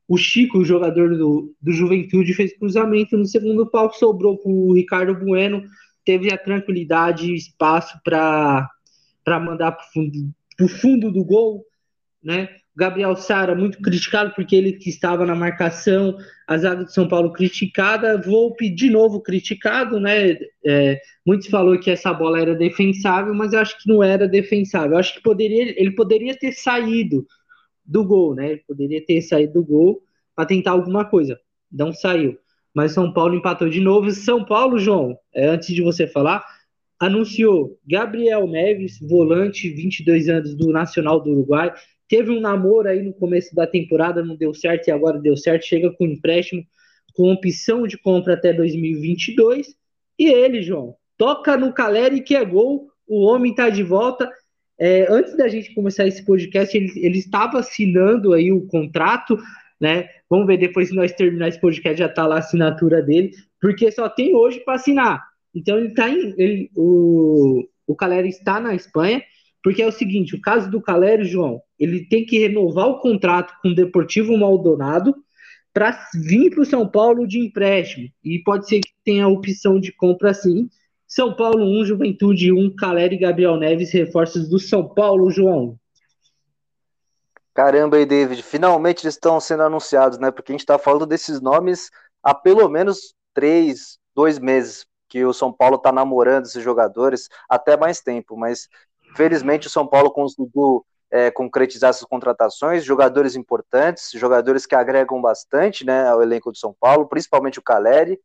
o 0.08 0.16
Chico, 0.16 0.58
o 0.58 0.64
jogador 0.64 1.16
do, 1.16 1.54
do 1.60 1.72
Juventude, 1.72 2.34
fez 2.34 2.56
cruzamento 2.56 3.16
no 3.16 3.26
segundo 3.26 3.66
pau, 3.66 3.92
sobrou 3.92 4.38
para 4.38 4.50
o 4.50 4.72
Ricardo 4.72 5.14
Bueno, 5.14 5.62
teve 6.04 6.32
a 6.32 6.38
tranquilidade 6.38 7.30
e 7.30 7.34
espaço 7.34 7.98
para 8.04 8.68
mandar 9.40 9.72
para 9.72 9.84
o 9.84 9.92
fundo, 9.92 10.34
fundo 10.80 11.12
do 11.12 11.24
gol, 11.24 11.64
né? 12.22 12.48
Gabriel 12.76 13.14
Sara, 13.14 13.54
muito 13.54 13.78
criticado 13.80 14.32
porque 14.34 14.56
ele 14.56 14.72
que 14.72 14.90
estava 14.90 15.24
na 15.24 15.34
marcação, 15.34 16.16
a 16.46 16.58
zaga 16.58 16.84
de 16.84 16.92
São 16.92 17.06
Paulo 17.06 17.32
criticada, 17.32 18.20
Volpe 18.20 18.68
de 18.68 18.90
novo 18.90 19.20
criticado, 19.20 20.00
né? 20.00 20.36
É, 20.66 21.00
muitos 21.24 21.46
falou 21.48 21.78
que 21.78 21.90
essa 21.90 22.12
bola 22.12 22.40
era 22.40 22.54
defensável, 22.54 23.32
mas 23.32 23.52
eu 23.52 23.60
acho 23.60 23.78
que 23.78 23.88
não 23.88 24.02
era 24.02 24.26
defensável. 24.26 24.92
Eu 24.92 24.98
acho 24.98 25.14
que 25.14 25.22
poderia, 25.22 25.80
ele 25.80 25.92
poderia 25.92 26.36
ter 26.36 26.52
saído 26.52 27.24
do 27.84 28.04
gol, 28.04 28.34
né? 28.34 28.52
Ele 28.52 28.64
poderia 28.66 29.04
ter 29.04 29.22
saído 29.22 29.52
do 29.52 29.64
gol 29.64 30.02
para 30.34 30.46
tentar 30.46 30.72
alguma 30.72 31.04
coisa. 31.04 31.38
Não 31.70 31.92
saiu. 31.92 32.36
Mas 32.74 32.90
São 32.90 33.12
Paulo 33.12 33.36
empatou 33.36 33.68
de 33.68 33.80
novo. 33.80 34.10
São 34.10 34.44
Paulo, 34.44 34.80
João, 34.80 35.16
é, 35.32 35.46
antes 35.46 35.72
de 35.72 35.80
você 35.80 36.08
falar, 36.08 36.44
anunciou 37.04 37.78
Gabriel 37.86 38.46
Neves, 38.46 38.98
volante, 39.00 39.68
22 39.68 40.28
anos 40.28 40.54
do 40.56 40.70
Nacional 40.70 41.20
do 41.20 41.30
Uruguai 41.30 41.72
Teve 42.08 42.30
um 42.30 42.40
namoro 42.40 42.88
aí 42.88 43.02
no 43.02 43.14
começo 43.14 43.54
da 43.54 43.66
temporada, 43.66 44.24
não 44.24 44.36
deu 44.36 44.52
certo 44.52 44.88
e 44.88 44.90
agora 44.90 45.18
deu 45.18 45.36
certo. 45.36 45.64
Chega 45.64 45.90
com 45.90 46.04
empréstimo, 46.04 46.62
com 47.14 47.32
opção 47.32 47.86
de 47.86 47.96
compra 47.98 48.34
até 48.34 48.52
2022. 48.52 49.74
E 50.18 50.26
ele, 50.26 50.62
João, 50.62 50.94
toca 51.16 51.56
no 51.56 51.72
Caleri 51.72 52.20
que 52.20 52.36
é 52.36 52.44
gol. 52.44 52.88
O 53.06 53.24
homem 53.24 53.54
tá 53.54 53.70
de 53.70 53.82
volta. 53.82 54.30
É, 54.78 55.06
antes 55.10 55.36
da 55.36 55.48
gente 55.48 55.74
começar 55.74 56.06
esse 56.06 56.24
podcast, 56.24 56.76
ele, 56.76 56.92
ele 56.96 57.18
estava 57.18 57.58
assinando 57.58 58.32
aí 58.32 58.52
o 58.52 58.66
contrato, 58.66 59.38
né? 59.80 60.08
Vamos 60.28 60.46
ver 60.46 60.58
depois 60.58 60.88
se 60.88 60.94
nós 60.94 61.12
terminar 61.12 61.48
esse 61.48 61.60
podcast 61.60 61.98
já 61.98 62.08
tá 62.08 62.26
lá 62.26 62.36
a 62.36 62.38
assinatura 62.40 63.00
dele, 63.00 63.30
porque 63.60 63.90
só 63.90 64.08
tem 64.08 64.34
hoje 64.34 64.60
para 64.60 64.74
assinar. 64.74 65.33
Então 65.54 65.78
ele 65.78 65.94
tá 65.94 66.08
em, 66.08 66.34
ele, 66.36 66.70
o, 66.74 67.66
o 67.86 67.94
Caleri 67.94 68.28
está 68.28 68.58
na 68.60 68.74
Espanha 68.74 69.22
porque 69.64 69.82
é 69.82 69.86
o 69.86 69.92
seguinte, 69.92 70.36
o 70.36 70.40
caso 70.42 70.70
do 70.70 70.78
Calério, 70.78 71.24
João, 71.24 71.58
ele 71.78 72.04
tem 72.04 72.26
que 72.26 72.38
renovar 72.38 72.86
o 72.86 73.00
contrato 73.00 73.54
com 73.62 73.70
o 73.70 73.74
Deportivo 73.74 74.36
Maldonado 74.36 75.16
para 75.72 76.06
vir 76.14 76.50
para 76.50 76.60
o 76.60 76.66
São 76.66 76.86
Paulo 76.86 77.26
de 77.26 77.38
empréstimo. 77.38 78.06
E 78.22 78.40
pode 78.40 78.68
ser 78.68 78.80
que 78.80 78.90
tenha 79.02 79.24
a 79.24 79.28
opção 79.28 79.80
de 79.80 79.90
compra 79.90 80.34
sim. 80.34 80.68
São 81.08 81.34
Paulo 81.34 81.64
1, 81.80 81.86
Juventude 81.86 82.52
1, 82.52 82.76
Calério 82.76 83.16
e 83.16 83.18
Gabriel 83.18 83.56
Neves, 83.56 83.90
reforços 83.90 84.50
do 84.50 84.58
São 84.58 84.86
Paulo, 84.86 85.30
João. 85.30 85.78
Caramba 87.54 87.96
aí, 87.96 88.04
David, 88.04 88.42
finalmente 88.42 89.04
eles 89.04 89.14
estão 89.14 89.40
sendo 89.40 89.62
anunciados, 89.62 90.18
né? 90.18 90.30
Porque 90.30 90.52
a 90.52 90.54
gente 90.54 90.60
está 90.60 90.78
falando 90.78 91.06
desses 91.06 91.40
nomes 91.40 91.90
há 92.22 92.34
pelo 92.34 92.68
menos 92.68 93.14
três, 93.32 93.98
dois 94.14 94.38
meses 94.38 94.84
que 95.14 95.24
o 95.24 95.32
São 95.32 95.52
Paulo 95.52 95.76
está 95.76 95.92
namorando 95.92 96.46
esses 96.46 96.60
jogadores, 96.60 97.28
até 97.48 97.76
mais 97.76 98.00
tempo, 98.00 98.36
mas 98.36 98.68
Felizmente, 99.14 99.68
o 99.68 99.70
São 99.70 99.86
Paulo 99.86 100.10
conseguiu 100.10 100.84
é, 101.10 101.30
concretizar 101.30 101.90
essas 101.90 102.06
contratações, 102.06 102.84
jogadores 102.84 103.36
importantes, 103.36 104.10
jogadores 104.12 104.66
que 104.66 104.74
agregam 104.74 105.20
bastante 105.20 105.84
né, 105.86 106.08
ao 106.08 106.20
elenco 106.20 106.50
do 106.50 106.58
São 106.58 106.74
Paulo, 106.78 107.06
principalmente 107.06 107.58
o 107.58 107.62
Caleri. 107.62 108.20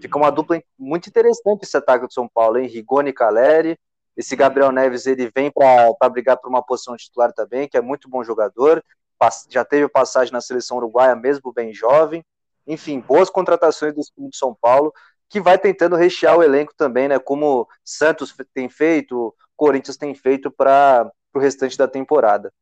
Fica 0.00 0.18
uma 0.18 0.30
dupla 0.30 0.60
muito 0.76 1.08
interessante 1.08 1.62
esse 1.62 1.76
ataque 1.76 2.06
do 2.06 2.12
São 2.12 2.28
Paulo, 2.28 2.58
hein? 2.58 2.66
Rigoni 2.66 3.10
e 3.10 3.12
Caleri. 3.12 3.78
Esse 4.16 4.34
Gabriel 4.34 4.72
Neves 4.72 5.06
ele 5.06 5.30
vem 5.34 5.50
para 5.50 6.10
brigar 6.10 6.36
por 6.38 6.48
uma 6.48 6.62
posição 6.62 6.96
titular 6.96 7.32
também, 7.32 7.68
que 7.68 7.76
é 7.76 7.80
muito 7.80 8.08
bom 8.08 8.24
jogador. 8.24 8.82
Já 9.48 9.64
teve 9.64 9.88
passagem 9.88 10.32
na 10.32 10.40
seleção 10.40 10.78
uruguaia, 10.78 11.14
mesmo 11.14 11.52
bem 11.52 11.72
jovem. 11.72 12.24
Enfim, 12.66 13.00
boas 13.00 13.30
contratações 13.30 13.94
do 13.94 14.00
time 14.00 14.28
de 14.30 14.36
São 14.36 14.56
Paulo, 14.60 14.92
que 15.32 15.40
vai 15.40 15.56
tentando 15.56 15.96
rechear 15.96 16.36
o 16.36 16.42
elenco 16.42 16.74
também, 16.76 17.08
né? 17.08 17.18
Como 17.18 17.66
Santos 17.82 18.34
tem 18.52 18.68
feito, 18.68 19.34
Corinthians 19.56 19.96
tem 19.96 20.14
feito 20.14 20.50
para 20.50 21.10
o 21.34 21.38
restante 21.38 21.78
da 21.78 21.88
temporada. 21.88 22.52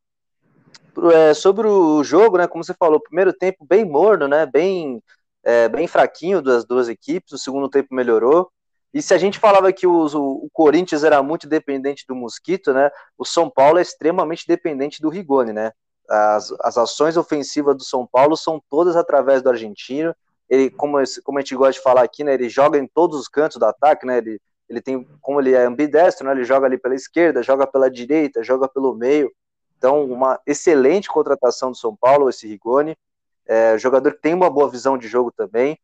É, 1.13 1.35
sobre 1.35 1.67
o 1.67 2.05
jogo, 2.05 2.39
né, 2.39 2.47
como 2.47 2.63
você 2.63 2.73
falou, 2.73 3.01
primeiro 3.01 3.33
tempo 3.33 3.67
bem 3.69 3.85
morno, 3.85 4.29
né, 4.29 4.47
bem, 4.47 5.03
é, 5.43 5.69
bem 5.69 5.89
fraquinho 5.89 6.41
das 6.41 6.65
duas 6.65 6.89
equipes, 6.89 7.33
o 7.33 7.39
segundo 7.39 7.69
tempo 7.69 7.93
melhorou. 7.93 8.53
E 8.95 9.03
se 9.03 9.15
a 9.15 9.19
gente 9.19 9.41
falava 9.41 9.73
que 9.73 9.87
o, 9.87 10.07
o, 10.07 10.49
Corinthians 10.53 11.03
era 11.03 11.21
muito 11.25 11.49
dependente 11.49 12.05
do 12.07 12.15
Mosquito, 12.15 12.73
né, 12.73 12.89
o 13.19 13.25
São 13.25 13.51
Paulo 13.51 13.81
é 13.81 13.83
extremamente 13.83 14.47
dependente 14.47 15.03
do 15.03 15.09
Rigoni, 15.09 15.53
né. 15.53 15.73
As, 16.09 16.53
as 16.61 16.79
ações 16.79 17.17
ofensivas 17.17 17.77
do 17.77 17.85
São 17.85 18.07
Paulo 18.07 18.37
são 18.37 18.63
todas 18.69 18.95
através 18.95 19.43
do 19.43 19.49
argentino. 19.49 20.15
Ele, 20.51 20.69
como, 20.69 20.99
como 21.25 21.39
a 21.39 21.41
gente 21.41 21.55
gosta 21.55 21.73
de 21.75 21.81
falar 21.81 22.03
aqui, 22.03 22.25
né, 22.25 22.35
ele 22.35 22.49
joga 22.49 22.77
em 22.77 22.87
todos 22.87 23.19
os 23.19 23.29
cantos 23.29 23.57
do 23.57 23.65
ataque, 23.65 24.05
né, 24.05 24.19
ele 24.19 24.41
ele 24.71 24.81
tem, 24.81 25.05
como 25.21 25.41
ele 25.41 25.53
é 25.53 25.65
ambidestro, 25.65 26.25
né, 26.25 26.33
ele 26.33 26.45
joga 26.45 26.65
ali 26.65 26.79
pela 26.79 26.95
esquerda, 26.95 27.43
joga 27.43 27.67
pela 27.67 27.91
direita, 27.91 28.45
joga 28.45 28.69
pelo 28.69 28.95
meio. 28.95 29.29
Então, 29.77 30.05
uma 30.05 30.41
excelente 30.47 31.09
contratação 31.09 31.73
do 31.73 31.77
São 31.77 31.97
Paulo, 31.97 32.31
esse 32.31 32.47
Rigoni. 32.47 32.97
É, 33.45 33.77
jogador 33.77 34.13
que 34.13 34.21
tem 34.21 34.33
uma 34.33 34.49
boa 34.49 34.71
visão 34.71 34.97
de 34.97 35.09
jogo 35.09 35.33
também. 35.33 35.77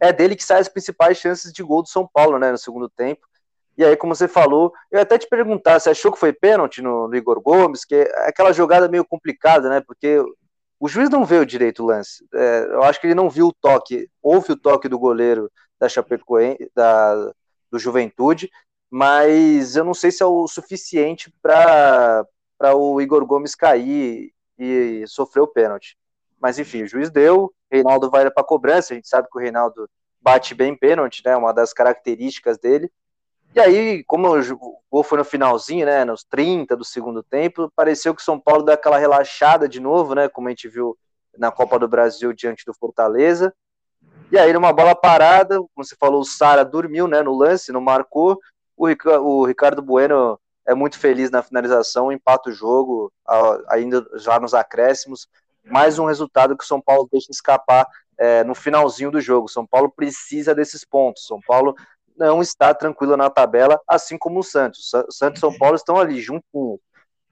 É 0.00 0.14
dele 0.14 0.34
que 0.34 0.42
saem 0.42 0.62
as 0.62 0.68
principais 0.68 1.18
chances 1.18 1.52
de 1.52 1.62
gol 1.62 1.82
do 1.82 1.88
São 1.88 2.08
Paulo, 2.10 2.38
né, 2.38 2.50
no 2.50 2.56
segundo 2.56 2.88
tempo. 2.88 3.26
E 3.76 3.84
aí, 3.84 3.96
como 3.96 4.14
você 4.14 4.28
falou, 4.28 4.72
eu 4.90 5.00
até 5.00 5.18
te 5.18 5.28
perguntar, 5.28 5.78
você 5.78 5.90
achou 5.90 6.10
que 6.10 6.18
foi 6.18 6.32
pênalti 6.32 6.80
no, 6.80 7.06
no 7.06 7.16
Igor 7.16 7.38
Gomes? 7.40 7.84
Que 7.84 7.96
é 7.96 8.28
aquela 8.28 8.52
jogada 8.52 8.88
meio 8.88 9.04
complicada, 9.04 9.68
né? 9.68 9.82
Porque 9.86 10.24
o 10.84 10.88
juiz 10.88 11.08
não 11.08 11.24
vê 11.24 11.38
o 11.38 11.46
direito 11.46 11.82
o 11.82 11.86
lance. 11.86 12.28
É, 12.34 12.66
eu 12.72 12.82
acho 12.82 13.00
que 13.00 13.06
ele 13.06 13.14
não 13.14 13.30
viu 13.30 13.46
o 13.46 13.52
toque. 13.54 14.06
Houve 14.22 14.52
o 14.52 14.56
toque 14.56 14.86
do 14.86 14.98
goleiro 14.98 15.50
da 15.80 15.88
Chapecoense, 15.88 16.70
da, 16.74 17.32
do 17.70 17.78
Juventude, 17.78 18.50
mas 18.90 19.76
eu 19.76 19.84
não 19.84 19.94
sei 19.94 20.10
se 20.10 20.22
é 20.22 20.26
o 20.26 20.46
suficiente 20.46 21.32
para 21.40 22.26
o 22.74 23.00
Igor 23.00 23.24
Gomes 23.24 23.54
cair 23.54 24.30
e 24.58 25.04
sofrer 25.06 25.40
o 25.40 25.46
pênalti. 25.46 25.96
Mas 26.38 26.58
enfim, 26.58 26.82
o 26.82 26.86
juiz 26.86 27.08
deu, 27.08 27.50
Reinaldo 27.72 28.10
vai 28.10 28.30
para 28.30 28.44
cobrança, 28.44 28.92
a 28.92 28.96
gente 28.96 29.08
sabe 29.08 29.26
que 29.32 29.38
o 29.38 29.40
Reinaldo 29.40 29.88
bate 30.20 30.54
bem 30.54 30.76
pênalti, 30.76 31.22
né? 31.24 31.34
Uma 31.34 31.54
das 31.54 31.72
características 31.72 32.58
dele. 32.58 32.92
E 33.54 33.60
aí, 33.60 34.04
como 34.04 34.36
o 34.36 34.80
gol 34.90 35.04
foi 35.04 35.18
no 35.18 35.24
finalzinho, 35.24 35.86
né? 35.86 36.04
Nos 36.04 36.24
30 36.24 36.76
do 36.76 36.84
segundo 36.84 37.22
tempo, 37.22 37.70
pareceu 37.76 38.12
que 38.12 38.20
o 38.20 38.24
São 38.24 38.38
Paulo 38.38 38.64
deu 38.64 38.74
aquela 38.74 38.98
relaxada 38.98 39.68
de 39.68 39.78
novo, 39.78 40.12
né? 40.14 40.28
Como 40.28 40.48
a 40.48 40.50
gente 40.50 40.68
viu 40.68 40.98
na 41.38 41.52
Copa 41.52 41.78
do 41.78 41.86
Brasil 41.86 42.32
diante 42.32 42.64
do 42.64 42.74
Fortaleza. 42.74 43.54
E 44.32 44.36
aí, 44.36 44.52
numa 44.52 44.72
bola 44.72 44.94
parada, 44.94 45.58
como 45.58 45.84
você 45.84 45.94
falou, 45.94 46.20
o 46.20 46.24
Sara 46.24 46.64
dormiu 46.64 47.06
né, 47.06 47.22
no 47.22 47.32
lance, 47.32 47.70
não 47.70 47.80
marcou. 47.80 48.40
O, 48.76 48.88
o 49.20 49.44
Ricardo 49.44 49.80
Bueno 49.80 50.36
é 50.66 50.74
muito 50.74 50.98
feliz 50.98 51.30
na 51.30 51.42
finalização, 51.42 52.10
empata 52.10 52.50
o 52.50 52.52
jogo, 52.52 53.12
ainda 53.68 54.04
já 54.16 54.40
nos 54.40 54.52
acréscimos. 54.52 55.28
Mais 55.64 55.98
um 55.98 56.06
resultado 56.06 56.56
que 56.56 56.64
o 56.64 56.66
São 56.66 56.80
Paulo 56.80 57.08
deixa 57.10 57.30
escapar 57.30 57.86
é, 58.18 58.42
no 58.42 58.54
finalzinho 58.54 59.12
do 59.12 59.20
jogo. 59.20 59.48
São 59.48 59.64
Paulo 59.66 59.90
precisa 59.90 60.54
desses 60.54 60.84
pontos. 60.84 61.26
São 61.26 61.40
Paulo 61.46 61.76
não 62.16 62.40
está 62.40 62.72
tranquilo 62.74 63.16
na 63.16 63.30
tabela, 63.30 63.80
assim 63.88 64.16
como 64.18 64.40
o 64.40 64.42
Santos. 64.42 64.92
O 64.92 65.12
Santos 65.12 65.38
e 65.38 65.40
São 65.40 65.56
Paulo 65.56 65.76
estão 65.76 65.96
ali 65.98 66.20
juntinhos. 66.20 66.78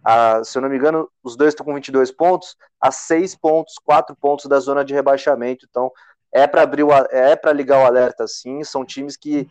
a, 0.04 0.42
se 0.44 0.58
eu 0.58 0.62
não 0.62 0.68
me 0.68 0.76
engano, 0.76 1.08
os 1.22 1.36
dois 1.36 1.50
estão 1.52 1.64
com 1.64 1.74
22 1.74 2.10
pontos, 2.12 2.56
a 2.80 2.90
6 2.90 3.36
pontos, 3.36 3.74
4 3.84 4.16
pontos 4.16 4.46
da 4.46 4.58
zona 4.58 4.84
de 4.84 4.94
rebaixamento. 4.94 5.66
Então, 5.68 5.90
é 6.32 6.46
para 6.46 6.62
abrir 6.62 6.82
o, 6.82 6.92
é 6.92 7.36
para 7.36 7.52
ligar 7.52 7.78
o 7.78 7.86
alerta 7.86 8.26
sim. 8.26 8.64
São 8.64 8.84
times 8.84 9.16
que 9.16 9.48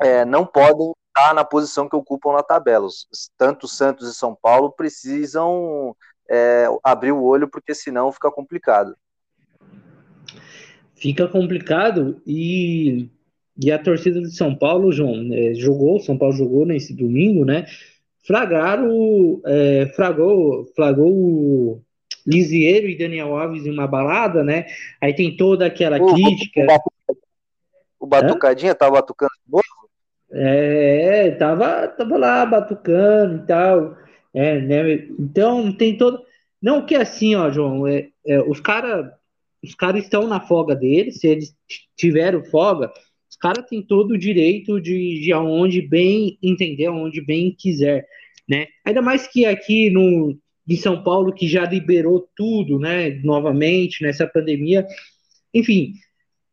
é, 0.00 0.24
não 0.24 0.46
podem 0.46 0.92
estar 1.08 1.34
na 1.34 1.44
posição 1.44 1.88
que 1.88 1.96
ocupam 1.96 2.32
na 2.32 2.42
tabela. 2.42 2.88
Tanto 3.36 3.68
Santos 3.68 4.08
e 4.08 4.14
São 4.14 4.34
Paulo 4.34 4.72
precisam 4.72 5.94
é, 6.28 6.66
abrir 6.82 7.12
o 7.12 7.22
olho, 7.22 7.48
porque 7.48 7.74
senão 7.74 8.10
fica 8.10 8.30
complicado. 8.30 8.96
Fica 10.94 11.28
complicado 11.28 12.22
e, 12.26 13.10
e 13.56 13.70
a 13.70 13.78
torcida 13.78 14.20
de 14.20 14.34
São 14.34 14.54
Paulo, 14.54 14.92
João, 14.92 15.28
é, 15.32 15.54
jogou, 15.54 16.00
São 16.00 16.16
Paulo 16.16 16.34
jogou 16.34 16.64
nesse 16.64 16.94
domingo, 16.94 17.44
né? 17.44 17.66
flagraram, 18.24 19.40
é, 19.44 19.86
flagrou 19.94 20.64
o 20.74 21.82
Lisieiro 22.26 22.88
e 22.88 22.96
Daniel 22.96 23.36
Alves 23.36 23.66
em 23.66 23.70
uma 23.70 23.86
balada, 23.86 24.44
né? 24.44 24.66
Aí 25.00 25.12
tem 25.12 25.36
toda 25.36 25.66
aquela 25.66 26.00
o, 26.00 26.14
crítica. 26.14 26.66
O, 27.08 27.16
o 28.00 28.06
Batucadinha 28.06 28.74
tava 28.74 28.92
batucando 28.92 29.32
de 29.44 29.50
novo? 29.50 29.64
É, 30.30 31.32
tava, 31.32 31.88
tava 31.88 32.16
lá 32.16 32.46
batucando 32.46 33.42
e 33.42 33.46
tal. 33.46 33.96
É, 34.32 34.60
né? 34.60 34.94
Então 35.18 35.72
tem 35.72 35.96
todo. 35.96 36.22
Não 36.60 36.86
que 36.86 36.94
assim, 36.94 37.34
ó, 37.34 37.50
João, 37.50 37.86
é, 37.88 38.08
é 38.24 38.40
os 38.40 38.60
caras 38.60 39.10
os 39.62 39.74
cara 39.76 39.96
estão 39.96 40.26
na 40.26 40.40
folga 40.40 40.74
deles, 40.74 41.20
se 41.20 41.28
eles 41.28 41.54
tiveram 41.96 42.44
folga, 42.44 42.92
caras 43.42 43.66
têm 43.68 43.82
todo 43.82 44.12
o 44.12 44.18
direito 44.18 44.80
de, 44.80 45.20
de 45.20 45.32
aonde 45.32 45.82
bem 45.82 46.38
entender, 46.40 46.86
aonde 46.86 47.20
bem 47.20 47.52
quiser, 47.58 48.06
né? 48.48 48.68
Ainda 48.84 49.02
mais 49.02 49.26
que 49.26 49.44
aqui 49.44 49.90
no 49.90 50.38
em 50.68 50.76
São 50.76 51.02
Paulo 51.02 51.34
que 51.34 51.48
já 51.48 51.66
liberou 51.66 52.28
tudo, 52.36 52.78
né? 52.78 53.10
Novamente 53.24 54.04
nessa 54.04 54.28
pandemia, 54.28 54.86
enfim, 55.52 55.94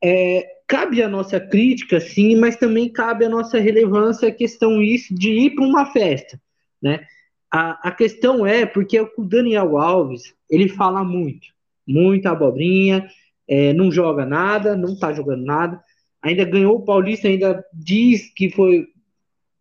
é, 0.04 0.47
cabe 0.67 1.04
a 1.04 1.08
nossa 1.08 1.39
crítica, 1.39 1.99
sim, 1.99 2.36
mas 2.36 2.56
também 2.56 2.89
cabe 2.89 3.23
a 3.23 3.30
nossa 3.30 3.60
relevância 3.60 4.28
a 4.28 4.32
questão 4.32 4.82
isso 4.82 5.13
de 5.13 5.30
ir 5.30 5.52
para 5.52 5.65
uma 5.65 5.86
festa, 5.91 6.41
né? 6.82 7.06
A, 7.52 7.89
a 7.89 7.91
questão 7.91 8.45
é 8.45 8.65
porque 8.65 8.99
o 8.99 9.23
Daniel 9.23 9.78
Alves 9.78 10.34
ele 10.49 10.67
fala 10.67 11.04
muito, 11.04 11.47
muita 11.88 12.32
abobrinha, 12.32 13.08
é, 13.47 13.73
não 13.73 13.91
joga 13.91 14.25
nada, 14.25 14.75
não 14.75 14.97
tá 14.97 15.13
jogando 15.13 15.45
nada, 15.45 15.80
ainda 16.21 16.45
ganhou 16.45 16.77
o 16.77 16.86
Paulista, 16.86 17.27
ainda 17.27 17.63
diz 17.73 18.32
que 18.34 18.49
foi, 18.49 18.88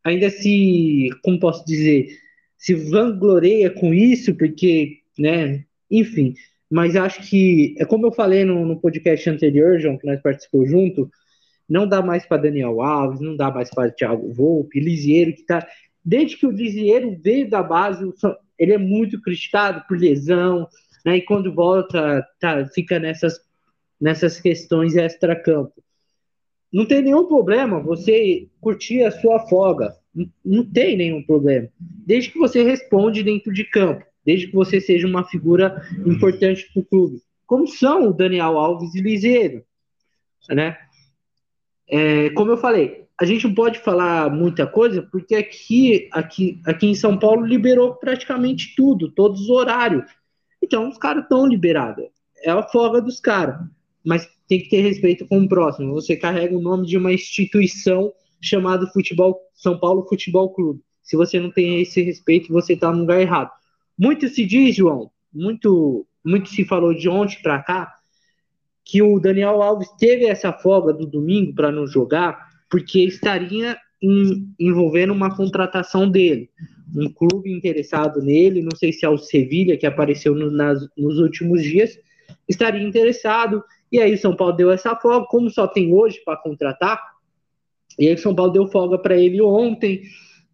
ainda 0.04 0.30
se, 0.30 1.08
como 1.22 1.38
posso 1.38 1.64
dizer, 1.64 2.08
se 2.56 2.74
vangloreia 2.74 3.70
com 3.70 3.94
isso, 3.94 4.34
porque, 4.34 4.98
né, 5.18 5.64
enfim, 5.90 6.34
mas 6.70 6.96
acho 6.96 7.28
que, 7.28 7.74
é 7.78 7.84
como 7.84 8.06
eu 8.06 8.12
falei 8.12 8.44
no, 8.44 8.66
no 8.66 8.80
podcast 8.80 9.30
anterior, 9.30 9.78
João, 9.78 9.96
que 9.96 10.06
nós 10.06 10.20
participamos 10.20 10.70
junto, 10.70 11.10
não 11.68 11.86
dá 11.86 12.02
mais 12.02 12.26
para 12.26 12.42
Daniel 12.42 12.80
Alves, 12.82 13.20
não 13.20 13.36
dá 13.36 13.50
mais 13.50 13.70
para 13.70 13.90
Thiago 13.90 14.32
Volpe, 14.32 14.80
Lisieiro, 14.80 15.34
que 15.34 15.44
tá, 15.44 15.66
desde 16.04 16.36
que 16.36 16.46
o 16.46 16.50
Lisieiro 16.50 17.16
veio 17.22 17.48
da 17.48 17.62
base, 17.62 18.04
ele 18.58 18.72
é 18.72 18.78
muito 18.78 19.20
criticado 19.20 19.84
por 19.86 19.98
lesão, 19.98 20.66
né, 21.06 21.18
e 21.18 21.22
quando 21.22 21.54
volta, 21.54 22.26
tá, 22.40 22.66
fica 22.74 22.98
nessas, 22.98 23.40
nessas 24.00 24.40
questões 24.40 24.96
extra-campo 24.96 25.72
não 26.72 26.84
tem 26.84 27.02
nenhum 27.02 27.26
problema 27.26 27.80
você 27.80 28.48
curtir 28.60 29.02
a 29.02 29.10
sua 29.10 29.40
folga. 29.48 29.94
Não, 30.44 30.64
tem 30.64 30.96
nenhum 30.96 31.22
problema. 31.22 31.68
Desde 31.78 32.30
que 32.30 32.38
você 32.38 32.62
responde 32.62 33.22
dentro 33.22 33.52
de 33.52 33.64
campo, 33.64 34.04
desde 34.24 34.48
que 34.48 34.54
você 34.54 34.80
seja 34.80 35.06
uma 35.06 35.24
figura 35.24 35.82
importante 36.04 36.68
para 36.72 36.80
o 36.80 36.84
clube. 36.84 37.22
Como 37.46 37.66
são 37.66 38.08
o 38.08 38.12
Daniel 38.12 38.58
Alves 38.58 38.94
e 38.94 39.00
Liseiro, 39.00 39.64
né? 40.50 40.76
É, 41.88 42.28
como 42.30 42.50
eu 42.50 42.58
falei, 42.58 43.06
a 43.18 43.24
gente 43.24 43.46
não 43.46 43.54
pode 43.54 43.78
falar 43.78 44.30
muita 44.30 44.66
coisa 44.66 45.02
porque 45.02 45.34
aqui, 45.34 46.08
aqui, 46.12 46.60
aqui 46.66 46.86
em 46.86 46.94
São 46.94 47.18
Paulo 47.18 47.46
liberou 47.46 47.94
praticamente 47.94 48.74
tudo, 48.76 49.10
todos 49.10 49.40
os 49.40 49.50
horários. 49.50 50.04
Então 50.62 50.88
os 50.88 50.98
caras 50.98 51.22
estão 51.22 51.46
liberados. 51.46 52.04
É 52.44 52.50
a 52.50 52.62
folga 52.62 53.00
dos 53.00 53.18
caras. 53.18 53.58
Mas 54.04 54.28
tem 54.48 54.60
que 54.60 54.70
ter 54.70 54.80
respeito 54.80 55.26
com 55.26 55.40
o 55.40 55.48
próximo. 55.48 55.92
Você 55.92 56.16
carrega 56.16 56.56
o 56.56 56.62
nome 56.62 56.86
de 56.86 56.96
uma 56.96 57.12
instituição 57.12 58.12
chamada 58.40 58.86
Futebol 58.86 59.38
São 59.54 59.78
Paulo 59.78 60.06
Futebol 60.08 60.52
Clube. 60.54 60.80
Se 61.02 61.16
você 61.16 61.38
não 61.38 61.50
tem 61.50 61.80
esse 61.80 62.02
respeito, 62.02 62.52
você 62.52 62.72
está 62.72 62.90
no 62.90 63.00
lugar 63.00 63.20
errado. 63.20 63.50
Muito 63.96 64.28
se 64.28 64.44
diz, 64.46 64.74
João, 64.74 65.10
muito, 65.32 66.06
muito 66.24 66.48
se 66.48 66.64
falou 66.64 66.94
de 66.94 67.08
ontem 67.08 67.38
para 67.42 67.62
cá, 67.62 67.94
que 68.84 69.02
o 69.02 69.20
Daniel 69.20 69.60
Alves 69.62 69.88
teve 69.98 70.24
essa 70.24 70.52
folga 70.52 70.92
do 70.94 71.06
domingo 71.06 71.54
para 71.54 71.70
não 71.70 71.86
jogar, 71.86 72.48
porque 72.70 73.00
estaria 73.00 73.76
em, 74.02 74.54
envolvendo 74.58 75.12
uma 75.12 75.34
contratação 75.34 76.10
dele. 76.10 76.48
Um 76.96 77.12
clube 77.12 77.52
interessado 77.52 78.22
nele, 78.22 78.62
não 78.62 78.74
sei 78.74 78.92
se 78.92 79.04
é 79.04 79.08
o 79.08 79.18
Sevilha, 79.18 79.76
que 79.76 79.86
apareceu 79.86 80.34
no, 80.34 80.50
nas, 80.50 80.86
nos 80.96 81.18
últimos 81.18 81.62
dias, 81.62 81.98
estaria 82.48 82.82
interessado 82.82 83.62
e 83.90 84.00
aí 84.00 84.16
São 84.16 84.34
Paulo 84.34 84.54
deu 84.54 84.70
essa 84.70 84.94
folga, 84.96 85.26
como 85.26 85.50
só 85.50 85.66
tem 85.66 85.92
hoje 85.92 86.20
para 86.24 86.36
contratar, 86.36 87.00
e 87.98 88.08
aí 88.08 88.16
São 88.16 88.34
Paulo 88.34 88.52
deu 88.52 88.66
folga 88.68 88.98
para 88.98 89.16
ele 89.16 89.40
ontem, 89.40 90.02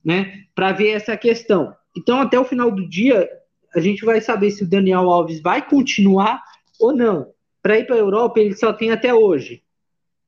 né, 0.05 0.45
para 0.55 0.73
ver 0.73 0.91
essa 0.91 1.17
questão. 1.17 1.75
Então, 1.97 2.21
até 2.21 2.39
o 2.39 2.45
final 2.45 2.71
do 2.71 2.89
dia, 2.89 3.29
a 3.75 3.81
gente 3.81 4.05
vai 4.05 4.21
saber 4.21 4.51
se 4.51 4.65
o 4.65 4.69
Daniel 4.69 5.11
Alves 5.11 5.41
vai 5.41 5.67
continuar 5.67 6.43
ou 6.81 6.95
não. 6.95 7.33
Para 7.63 7.79
ir 7.79 7.87
para 7.87 7.97
a 7.97 7.99
Europa, 7.99 8.41
ele 8.41 8.55
só 8.55 8.73
tem 8.73 8.91
até 8.91 9.15
hoje. 9.15 9.63